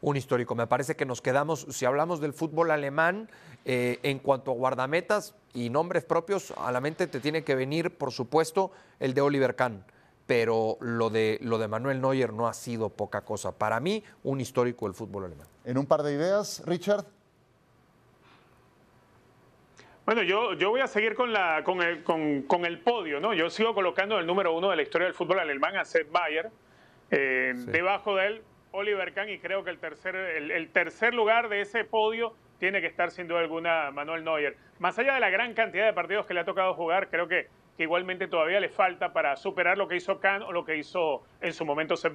Un 0.00 0.16
histórico. 0.16 0.54
Me 0.54 0.66
parece 0.66 0.96
que 0.96 1.04
nos 1.04 1.20
quedamos, 1.20 1.66
si 1.68 1.84
hablamos 1.84 2.22
del 2.22 2.32
fútbol 2.32 2.70
alemán, 2.70 3.28
eh, 3.66 3.98
en 4.02 4.18
cuanto 4.18 4.50
a 4.50 4.54
guardametas 4.54 5.34
y 5.52 5.68
nombres 5.68 6.04
propios, 6.04 6.54
a 6.56 6.72
la 6.72 6.80
mente 6.80 7.06
te 7.06 7.20
tiene 7.20 7.44
que 7.44 7.54
venir, 7.54 7.98
por 7.98 8.12
supuesto, 8.12 8.70
el 8.98 9.12
de 9.12 9.20
Oliver 9.20 9.56
Kahn 9.56 9.84
pero 10.30 10.76
lo 10.80 11.10
de, 11.10 11.40
lo 11.42 11.58
de 11.58 11.66
Manuel 11.66 12.00
Neuer 12.00 12.32
no 12.32 12.46
ha 12.46 12.52
sido 12.54 12.88
poca 12.88 13.22
cosa. 13.22 13.58
Para 13.58 13.80
mí, 13.80 14.04
un 14.22 14.40
histórico 14.40 14.86
del 14.86 14.94
fútbol 14.94 15.24
alemán. 15.24 15.48
En 15.64 15.76
un 15.76 15.86
par 15.86 16.04
de 16.04 16.12
ideas, 16.12 16.62
Richard. 16.66 17.04
Bueno, 20.06 20.22
yo, 20.22 20.52
yo 20.52 20.70
voy 20.70 20.82
a 20.82 20.86
seguir 20.86 21.16
con, 21.16 21.32
la, 21.32 21.64
con, 21.64 21.82
el, 21.82 22.04
con, 22.04 22.42
con 22.42 22.64
el 22.64 22.78
podio, 22.78 23.18
¿no? 23.18 23.34
Yo 23.34 23.50
sigo 23.50 23.74
colocando 23.74 24.20
el 24.20 24.26
número 24.26 24.54
uno 24.54 24.70
de 24.70 24.76
la 24.76 24.82
historia 24.82 25.06
del 25.06 25.14
fútbol 25.14 25.40
alemán 25.40 25.76
a 25.76 25.84
Seth 25.84 26.12
Bayer. 26.12 26.48
Eh, 27.10 27.54
sí. 27.56 27.66
Debajo 27.72 28.14
de 28.14 28.26
él, 28.28 28.42
Oliver 28.70 29.12
Kahn, 29.12 29.30
y 29.30 29.40
creo 29.40 29.64
que 29.64 29.70
el 29.70 29.78
tercer, 29.78 30.14
el, 30.14 30.52
el 30.52 30.68
tercer 30.70 31.12
lugar 31.12 31.48
de 31.48 31.62
ese 31.62 31.84
podio 31.84 32.36
tiene 32.60 32.80
que 32.80 32.86
estar 32.86 33.10
sin 33.10 33.26
duda 33.26 33.40
alguna 33.40 33.90
Manuel 33.90 34.22
Neuer. 34.22 34.56
Más 34.78 34.96
allá 34.96 35.14
de 35.14 35.20
la 35.20 35.30
gran 35.30 35.54
cantidad 35.54 35.86
de 35.86 35.92
partidos 35.92 36.24
que 36.24 36.34
le 36.34 36.40
ha 36.40 36.44
tocado 36.44 36.72
jugar, 36.74 37.10
creo 37.10 37.26
que 37.26 37.48
que 37.80 37.84
igualmente 37.84 38.28
todavía 38.28 38.60
le 38.60 38.68
falta 38.68 39.14
para 39.14 39.38
superar 39.38 39.78
lo 39.78 39.88
que 39.88 39.96
hizo 39.96 40.20
Kahn 40.20 40.42
o 40.42 40.52
lo 40.52 40.66
que 40.66 40.76
hizo 40.76 41.22
en 41.40 41.54
su 41.54 41.64
momento 41.64 41.96
Sepp. 41.96 42.14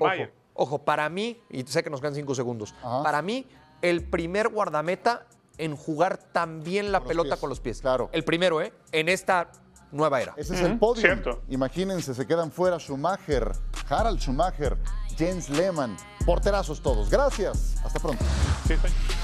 Ojo, 0.53 0.77
para 0.85 1.09
mí, 1.09 1.41
y 1.49 1.63
sé 1.63 1.83
que 1.83 1.89
nos 1.89 2.01
quedan 2.01 2.13
cinco 2.13 2.35
segundos, 2.35 2.75
Ajá. 2.83 3.01
para 3.01 3.23
mí 3.23 3.47
el 3.81 4.07
primer 4.07 4.49
guardameta 4.49 5.25
en 5.57 5.75
jugar 5.75 6.17
también 6.17 6.91
la 6.91 6.99
con 6.99 7.07
pelota 7.07 7.29
pies. 7.29 7.39
con 7.39 7.49
los 7.49 7.59
pies. 7.61 7.81
Claro. 7.81 8.11
El 8.11 8.23
primero, 8.23 8.61
¿eh? 8.61 8.73
En 8.91 9.09
esta 9.09 9.49
nueva 9.91 10.21
era. 10.21 10.35
Ese 10.37 10.53
es 10.53 10.61
uh 10.61 10.65
-huh. 10.65 10.71
el 10.73 10.77
podio. 10.77 11.01
Cierto. 11.01 11.41
Imagínense, 11.49 12.13
se 12.13 12.27
quedan 12.27 12.51
fuera 12.51 12.77
Schumacher, 12.77 13.51
Harald 13.89 14.19
Schumacher, 14.19 14.77
Jens 15.17 15.49
Lehmann, 15.49 15.97
porterazos 16.27 16.79
todos. 16.79 17.09
Gracias. 17.09 17.75
Hasta 17.83 17.99
pronto. 17.99 18.23
Sí, 18.67 18.75
sí. 18.75 19.14